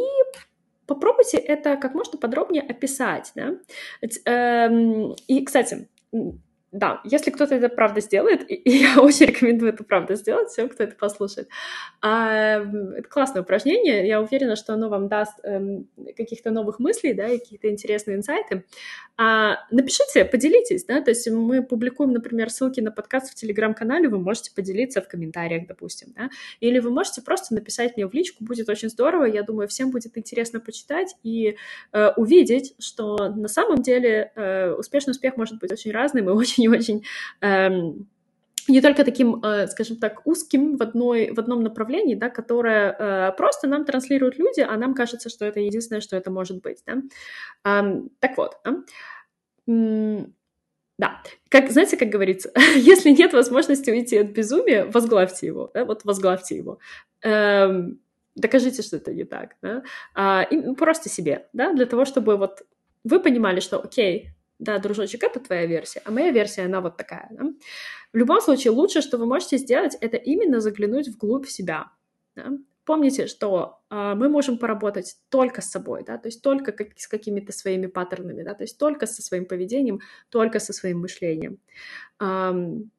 попробуйте 0.87 1.37
это 1.37 1.77
как 1.77 1.93
можно 1.93 2.17
подробнее 2.17 2.63
описать, 2.63 3.31
да. 3.35 3.57
Эм, 4.25 5.15
и, 5.27 5.45
кстати, 5.45 5.89
да, 6.75 6.99
если 7.05 7.31
кто-то 7.31 7.55
это 7.55 7.69
правда 7.69 8.01
сделает, 8.01 8.49
и 8.49 8.77
я 8.77 8.99
очень 9.01 9.27
рекомендую 9.27 9.71
это 9.71 9.83
правда 9.83 10.15
сделать 10.15 10.49
всем, 10.49 10.67
кто 10.67 10.83
это 10.83 10.95
послушает. 10.95 11.47
А, 12.01 12.59
это 12.59 13.07
классное 13.07 13.41
упражнение, 13.41 14.05
я 14.07 14.21
уверена, 14.21 14.55
что 14.55 14.73
оно 14.73 14.89
вам 14.89 15.07
даст 15.07 15.33
эм, 15.43 15.87
каких-то 16.17 16.51
новых 16.51 16.79
мыслей, 16.79 17.13
да, 17.13 17.27
и 17.27 17.39
какие-то 17.39 17.69
интересные 17.69 18.17
инсайты. 18.17 18.65
А, 19.17 19.59
напишите, 19.71 20.25
поделитесь, 20.25 20.83
да, 20.83 21.01
то 21.01 21.11
есть 21.11 21.29
мы 21.29 21.63
публикуем, 21.63 22.11
например, 22.11 22.49
ссылки 22.49 22.81
на 22.81 22.91
подкаст 22.91 23.31
в 23.31 23.35
Телеграм-канале, 23.35 24.09
вы 24.09 24.19
можете 24.19 24.51
поделиться 24.53 25.01
в 25.01 25.07
комментариях, 25.07 25.67
допустим, 25.67 26.13
да, 26.15 26.29
или 26.59 26.79
вы 26.79 26.89
можете 26.91 27.21
просто 27.21 27.53
написать 27.53 27.95
мне 27.95 28.05
в 28.05 28.13
личку, 28.13 28.43
будет 28.43 28.67
очень 28.67 28.89
здорово, 28.89 29.23
я 29.25 29.43
думаю, 29.43 29.69
всем 29.69 29.91
будет 29.91 30.17
интересно 30.17 30.59
почитать 30.59 31.15
и 31.23 31.55
э, 31.93 32.09
увидеть, 32.17 32.75
что 32.79 33.29
на 33.29 33.47
самом 33.47 33.81
деле 33.81 34.33
э, 34.35 34.71
успешный 34.73 35.11
успех 35.11 35.37
может 35.37 35.57
быть 35.59 35.71
очень 35.71 35.91
разным 35.91 36.29
и 36.29 36.33
очень-очень 36.69 37.05
эм, 37.41 38.07
не 38.67 38.81
только 38.81 39.03
таким, 39.03 39.43
э, 39.43 39.67
скажем 39.67 39.97
так, 39.97 40.25
узким 40.25 40.77
в, 40.77 40.81
одной, 40.81 41.31
в 41.31 41.39
одном 41.39 41.63
направлении, 41.63 42.15
да, 42.15 42.29
которое 42.29 42.95
э, 42.97 43.31
просто 43.37 43.67
нам 43.67 43.85
транслируют 43.85 44.39
люди, 44.39 44.61
а 44.61 44.75
нам 44.77 44.95
кажется, 44.95 45.29
что 45.29 45.45
это 45.45 45.59
единственное, 45.59 46.01
что 46.01 46.17
это 46.17 46.31
может 46.31 46.61
быть. 46.61 46.83
Да? 46.85 47.83
Так 48.19 48.37
вот, 48.37 48.57
да, 50.97 51.21
как, 51.49 51.71
знаете, 51.71 51.97
как 51.97 52.09
говорится, 52.09 52.51
если 52.75 53.11
нет 53.11 53.33
возможности 53.33 53.91
уйти 53.91 54.17
от 54.17 54.27
безумия, 54.27 54.85
возглавьте 54.85 55.47
его, 55.47 55.69
да, 55.73 55.83
вот 55.83 56.05
возглавьте 56.05 56.55
его. 56.55 56.79
Эм, 57.21 57.99
докажите, 58.35 58.81
что 58.81 58.97
это 58.97 59.13
не 59.13 59.25
так, 59.25 59.55
да, 59.61 59.83
а, 60.13 60.43
и 60.43 60.73
просто 60.75 61.09
себе, 61.09 61.47
да, 61.53 61.73
для 61.73 61.85
того, 61.85 62.05
чтобы 62.05 62.37
вот 62.37 62.63
вы 63.03 63.19
понимали, 63.19 63.59
что, 63.59 63.79
окей, 63.81 64.31
да, 64.59 64.79
дружочек, 64.79 65.23
это 65.23 65.39
твоя 65.39 65.65
версия, 65.65 66.01
а 66.05 66.11
моя 66.11 66.31
версия, 66.31 66.63
она 66.63 66.81
вот 66.81 66.97
такая, 66.97 67.27
да. 67.31 67.45
В 68.13 68.17
любом 68.17 68.41
случае, 68.41 68.71
лучшее, 68.71 69.01
что 69.01 69.17
вы 69.17 69.25
можете 69.25 69.57
сделать, 69.57 69.97
это 69.99 70.17
именно 70.17 70.61
заглянуть 70.61 71.09
вглубь 71.09 71.47
себя, 71.47 71.91
да? 72.35 72.51
Помните, 72.85 73.25
что 73.25 73.79
э, 73.89 74.13
мы 74.15 74.29
можем 74.29 74.59
поработать 74.59 75.17
только 75.29 75.61
с 75.61 75.71
собой, 75.71 76.03
да, 76.05 76.19
то 76.19 76.27
есть 76.27 76.43
только 76.43 76.71
как, 76.71 76.89
с 76.95 77.07
какими-то 77.07 77.51
своими 77.51 77.87
паттернами, 77.87 78.43
да, 78.43 78.53
то 78.53 78.63
есть 78.63 78.77
только 78.77 79.07
со 79.07 79.23
своим 79.23 79.47
поведением, 79.47 80.01
только 80.29 80.59
со 80.59 80.71
своим 80.71 80.99
мышлением. 80.99 81.57
Эм, 82.19 82.91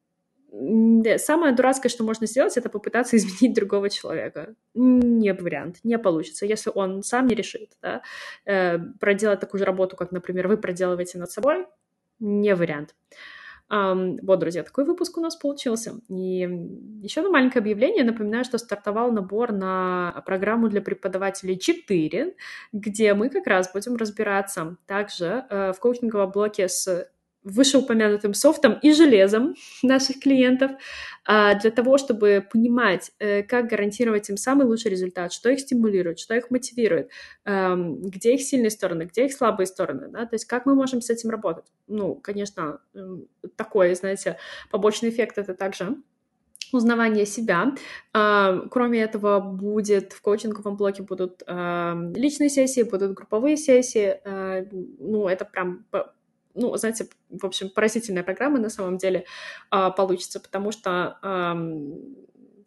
самое 1.17 1.53
дурацкое, 1.53 1.89
что 1.89 2.03
можно 2.03 2.27
сделать, 2.27 2.57
это 2.57 2.69
попытаться 2.69 3.17
изменить 3.17 3.55
другого 3.55 3.89
человека. 3.89 4.55
Не 4.73 5.33
вариант, 5.33 5.77
не 5.83 5.97
получится, 5.97 6.45
если 6.45 6.71
он 6.73 7.03
сам 7.03 7.27
не 7.27 7.35
решит, 7.35 7.71
да, 7.81 8.01
э, 8.45 8.79
проделать 8.99 9.39
такую 9.39 9.59
же 9.59 9.65
работу, 9.65 9.95
как, 9.95 10.11
например, 10.11 10.47
вы 10.47 10.57
проделываете 10.57 11.17
над 11.17 11.31
собой, 11.31 11.65
не 12.19 12.55
вариант. 12.55 12.95
Um, 13.69 14.17
вот, 14.21 14.39
друзья, 14.39 14.63
такой 14.63 14.85
выпуск 14.85 15.17
у 15.17 15.21
нас 15.21 15.35
получился. 15.35 15.99
И 16.07 16.47
еще 17.01 17.19
одно 17.19 17.31
маленькое 17.31 17.61
объявление. 17.61 18.05
Напоминаю, 18.05 18.45
что 18.45 18.57
стартовал 18.57 19.11
набор 19.11 19.51
на 19.51 20.23
программу 20.25 20.69
для 20.69 20.81
преподавателей 20.81 21.59
4, 21.59 22.33
где 22.71 23.13
мы 23.13 23.29
как 23.29 23.45
раз 23.45 23.69
будем 23.73 23.97
разбираться 23.97 24.77
также 24.85 25.45
uh, 25.49 25.73
в 25.73 25.79
коучинговом 25.79 26.31
блоке 26.31 26.69
с 26.69 27.09
вышеупомянутым 27.47 28.33
софтом 28.33 28.77
и 28.81 28.91
железом 28.91 29.55
наших 29.83 30.19
клиентов 30.19 30.71
а, 31.25 31.55
для 31.55 31.71
того, 31.71 31.97
чтобы 31.97 32.45
понимать, 32.51 33.11
э, 33.19 33.43
как 33.43 33.67
гарантировать 33.67 34.29
им 34.29 34.37
самый 34.37 34.65
лучший 34.65 34.91
результат, 34.91 35.33
что 35.33 35.49
их 35.49 35.59
стимулирует, 35.59 36.19
что 36.19 36.35
их 36.35 36.51
мотивирует, 36.51 37.09
эм, 37.45 38.01
где 38.01 38.33
их 38.33 38.41
сильные 38.41 38.69
стороны, 38.69 39.03
где 39.03 39.25
их 39.25 39.33
слабые 39.33 39.67
стороны, 39.67 40.07
да, 40.09 40.25
то 40.25 40.35
есть 40.35 40.45
как 40.45 40.65
мы 40.65 40.75
можем 40.75 41.01
с 41.01 41.09
этим 41.09 41.29
работать. 41.29 41.65
Ну, 41.87 42.15
конечно, 42.15 42.79
эм, 42.93 43.27
такой, 43.55 43.93
знаете, 43.95 44.37
побочный 44.71 45.09
эффект 45.09 45.37
это 45.37 45.53
также 45.53 45.97
узнавание 46.73 47.25
себя. 47.25 47.75
А, 48.13 48.59
кроме 48.69 49.01
этого, 49.01 49.39
будет 49.39 50.11
в 50.11 50.21
коучинговом 50.21 50.75
блоке 50.75 51.01
будут 51.01 51.41
личные 51.47 52.49
сессии, 52.49 52.83
будут 52.83 53.13
групповые 53.13 53.55
сессии. 53.55 54.19
Ну, 54.99 55.29
это 55.29 55.45
прям 55.45 55.85
ну, 56.57 56.75
знаете, 56.75 57.07
в 57.29 57.45
общем, 57.45 57.69
поразительная 57.69 58.23
программа 58.23 58.59
на 58.59 58.69
самом 58.69 58.97
деле 58.97 59.25
э, 59.71 59.91
получится, 59.95 60.39
потому 60.39 60.71
что 60.71 61.17
э, 61.21 61.55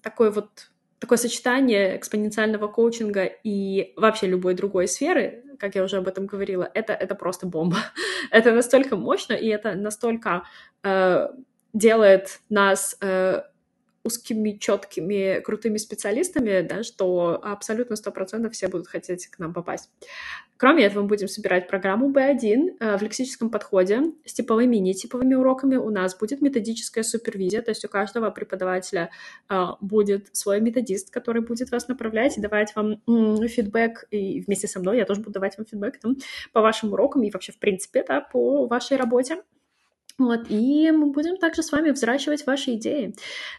такой 0.02 0.30
вот 0.30 0.70
такое 0.98 1.18
сочетание 1.18 1.96
экспоненциального 1.96 2.68
коучинга 2.68 3.24
и 3.24 3.92
вообще 3.96 4.26
любой 4.26 4.54
другой 4.54 4.86
сферы, 4.86 5.44
как 5.58 5.74
я 5.74 5.82
уже 5.82 5.96
об 5.96 6.06
этом 6.06 6.26
говорила, 6.26 6.70
это, 6.74 6.92
это 6.92 7.14
просто 7.14 7.46
бомба. 7.46 7.78
это 8.30 8.52
настолько 8.52 8.96
мощно, 8.96 9.32
и 9.32 9.48
это 9.48 9.74
настолько 9.74 10.44
э, 10.84 11.28
делает 11.72 12.40
нас 12.48 12.96
э, 13.00 13.42
узкими, 14.04 14.52
четкими, 14.58 15.40
крутыми 15.40 15.76
специалистами, 15.76 16.62
да, 16.62 16.82
что 16.82 17.40
абсолютно 17.42 17.94
100% 17.94 18.50
все 18.50 18.68
будут 18.68 18.88
хотеть 18.88 19.26
к 19.28 19.38
нам 19.38 19.52
попасть. 19.52 19.90
Кроме 20.56 20.84
этого, 20.84 21.02
мы 21.02 21.08
будем 21.08 21.26
собирать 21.26 21.68
программу 21.68 22.10
B1 22.10 22.76
э, 22.80 22.98
в 22.98 23.02
лексическом 23.02 23.48
подходе 23.48 24.12
с 24.26 24.34
типовыми 24.34 24.76
и 24.76 24.80
нетиповыми 24.80 25.34
уроками. 25.34 25.76
У 25.76 25.88
нас 25.88 26.14
будет 26.14 26.42
методическая 26.42 27.02
супервизия, 27.02 27.62
то 27.62 27.70
есть 27.70 27.82
у 27.86 27.88
каждого 27.88 28.30
преподавателя 28.30 29.10
э, 29.48 29.64
будет 29.80 30.28
свой 30.36 30.60
методист, 30.60 31.10
который 31.10 31.40
будет 31.40 31.70
вас 31.70 31.88
направлять 31.88 32.36
и 32.36 32.42
давать 32.42 32.76
вам 32.76 33.00
фидбэк, 33.06 34.06
и 34.10 34.42
вместе 34.42 34.68
со 34.68 34.80
мной 34.80 34.98
я 34.98 35.06
тоже 35.06 35.20
буду 35.20 35.32
давать 35.32 35.56
вам 35.56 35.66
фидбэк 35.66 35.98
там, 35.98 36.16
по 36.52 36.60
вашим 36.60 36.92
урокам 36.92 37.22
и 37.22 37.30
вообще, 37.30 37.52
в 37.52 37.58
принципе, 37.58 38.04
да, 38.06 38.20
по 38.20 38.66
вашей 38.66 38.98
работе. 38.98 39.38
Вот, 40.20 40.50
и 40.50 40.90
мы 40.90 41.12
будем 41.12 41.38
также 41.38 41.62
с 41.62 41.72
вами 41.72 41.92
взращивать 41.92 42.46
ваши 42.46 42.74
идеи. 42.74 43.14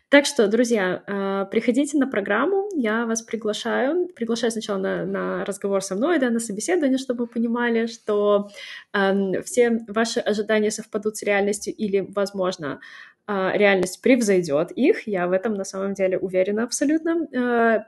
Так 0.09 0.27
что, 0.27 0.47
друзья, 0.47 1.01
а, 1.07 1.45
приходите 1.45 1.97
на 1.97 2.05
программу, 2.05 2.69
я 2.75 3.07
вас 3.07 3.23
приглашаю. 3.23 4.07
Приглашаю 4.15 4.51
сначала 4.51 4.77
на, 4.77 5.03
на 5.03 5.43
разговор 5.43 5.81
со 5.81 5.95
мной, 5.95 6.19
да, 6.19 6.29
на 6.29 6.39
собеседование, 6.39 6.99
чтобы 6.99 7.23
вы 7.23 7.27
понимали, 7.27 7.87
что 7.87 8.49
э, 8.93 9.41
все 9.41 9.79
ваши 9.87 10.19
ожидания 10.19 10.69
совпадут 10.69 11.17
с 11.17 11.23
реальностью 11.23 11.73
или, 11.73 12.05
возможно, 12.07 12.79
э, 13.27 13.51
реальность 13.55 13.99
превзойдет 14.03 14.69
их. 14.71 15.07
Я 15.07 15.27
в 15.27 15.31
этом 15.31 15.55
на 15.55 15.63
самом 15.63 15.95
деле 15.95 16.19
уверена 16.19 16.63
абсолютно. 16.63 17.27
Э, 17.33 17.85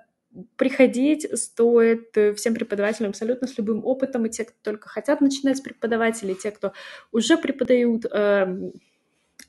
приходить 0.56 1.28
стоит 1.38 2.18
э, 2.18 2.34
всем 2.34 2.54
преподавателям 2.56 3.10
абсолютно 3.10 3.48
с 3.48 3.58
любым 3.58 3.86
опытом, 3.86 4.26
и 4.26 4.30
те, 4.30 4.46
кто 4.46 4.56
только 4.64 4.90
хотят 4.90 5.22
начинать 5.22 5.62
преподавать, 5.64 6.24
или 6.24 6.34
те, 6.34 6.52
кто 6.52 6.74
уже 7.12 7.38
преподают. 7.38 8.06
Эм, 8.12 8.74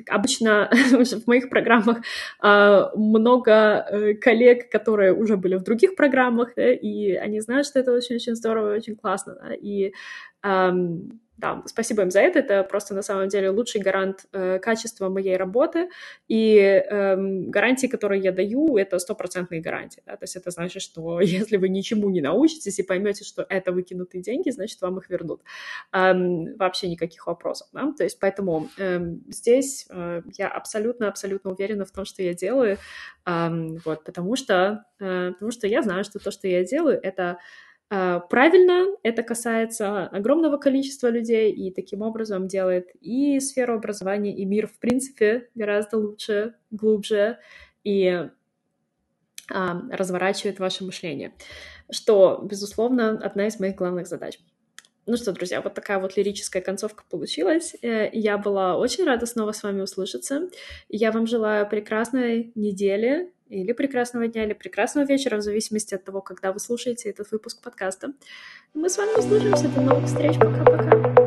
обычно 0.09 0.69
в 0.73 1.27
моих 1.27 1.49
программах 1.49 1.99
а, 2.41 2.91
много 2.97 3.53
э, 3.53 4.15
коллег, 4.15 4.71
которые 4.71 5.15
уже 5.15 5.37
были 5.37 5.57
в 5.57 5.63
других 5.63 5.95
программах, 5.97 6.55
да, 6.57 6.73
и 6.73 7.13
они 7.13 7.41
знают, 7.41 7.67
что 7.67 7.79
это 7.79 7.93
очень-очень 7.93 8.35
здорово, 8.35 8.75
очень 8.75 8.97
классно. 8.97 9.37
Да, 9.41 9.55
и 9.55 9.93
да, 11.37 11.63
спасибо 11.67 12.03
им 12.03 12.11
за 12.11 12.21
это. 12.21 12.39
Это 12.39 12.63
просто 12.63 12.95
на 12.95 13.03
самом 13.03 13.29
деле 13.29 13.51
лучший 13.51 13.81
гарант 13.81 14.27
э, 14.33 14.61
качества 14.61 15.09
моей 15.09 15.37
работы. 15.37 15.89
И 16.29 16.57
э, 16.57 17.17
гарантии, 17.17 17.89
которые 17.89 18.23
я 18.23 18.31
даю, 18.31 18.77
это 18.77 18.99
стопроцентные 19.01 19.61
гарантии. 19.61 20.03
Да? 20.07 20.17
То 20.17 20.25
есть 20.25 20.37
это 20.37 20.51
значит, 20.51 20.83
что 20.83 21.21
если 21.21 21.57
вы 21.57 21.69
ничему 21.69 22.09
не 22.11 22.21
научитесь 22.21 22.79
и 22.79 22.85
поймете, 22.85 23.25
что 23.25 23.45
это 23.49 23.73
выкинутые 23.73 24.23
деньги, 24.23 24.51
значит, 24.51 24.81
вам 24.81 24.99
их 24.99 25.11
вернут. 25.11 25.43
Эм, 25.93 26.57
вообще 26.57 26.89
никаких 26.89 27.27
вопросов. 27.27 27.67
Да? 27.73 27.93
То 27.93 28.05
есть 28.05 28.21
поэтому 28.21 28.69
эм, 28.79 29.25
здесь 29.29 29.87
э, 29.91 30.23
я 30.39 30.49
абсолютно-абсолютно 30.49 31.51
уверена 31.51 31.85
в 31.85 31.91
том, 31.91 32.05
что 32.05 32.23
я 32.23 32.35
делаю. 32.35 32.79
Эм, 33.27 33.79
вот, 33.85 34.05
потому 34.05 34.37
что, 34.37 34.85
э, 35.01 35.33
потому 35.33 35.51
что 35.51 35.67
я 35.67 35.83
знаю, 35.83 36.05
что 36.05 36.21
то, 36.21 36.31
что 36.31 36.47
я 36.47 36.65
делаю, 36.65 37.01
это 37.03 37.39
правильно, 37.89 38.87
это 39.03 39.23
касается 39.23 40.07
огромного 40.07 40.57
количества 40.57 41.09
людей 41.09 41.53
и 41.53 41.71
таким 41.73 42.03
образом 42.03 42.49
делает 42.49 42.91
и 43.01 43.39
сферу 43.41 43.75
образования, 43.75 44.35
и 44.37 44.45
мир, 44.45 44.67
в 44.67 44.79
принципе, 44.79 45.49
гораздо 45.55 45.99
лучше, 45.99 46.55
глубже 46.71 47.39
и 47.85 48.29
а, 49.51 49.83
разворачивает 49.91 50.59
ваше 50.59 50.85
мышление, 50.85 51.35
что, 51.91 52.41
безусловно, 52.43 53.11
одна 53.11 53.47
из 53.47 53.61
моих 53.61 53.77
главных 53.77 54.07
задач. 54.07 54.39
Ну 55.07 55.17
что, 55.17 55.33
друзья, 55.33 55.61
вот 55.61 55.75
такая 55.75 55.99
вот 55.99 56.17
лирическая 56.17 56.63
концовка 56.63 57.05
получилась. 57.11 57.77
Э, 57.83 58.09
я 58.13 58.39
была 58.39 58.77
очень 58.77 59.05
рада 59.05 59.27
снова 59.27 59.53
с 59.53 59.63
вами 59.63 59.83
услышаться. 59.83 60.49
Я 60.89 61.13
вам 61.13 61.27
желаю 61.27 61.69
прекрасной 61.69 62.53
недели, 62.55 63.31
или 63.49 63.73
прекрасного 63.73 64.27
дня, 64.27 64.45
или 64.45 64.55
прекрасного 64.55 65.07
вечера, 65.07 65.37
в 65.37 65.43
зависимости 65.43 65.95
от 65.95 66.05
того, 66.05 66.23
когда 66.23 66.53
вы 66.53 66.59
слушаете 66.59 67.11
этот 67.11 67.31
выпуск 67.31 67.63
подкаста. 67.63 68.13
Мы 68.73 68.89
с 68.89 68.97
вами 68.97 69.19
услышимся. 69.19 69.69
До 69.69 69.81
новых 69.83 70.07
встреч. 70.07 70.37
Пока-пока. 70.39 71.24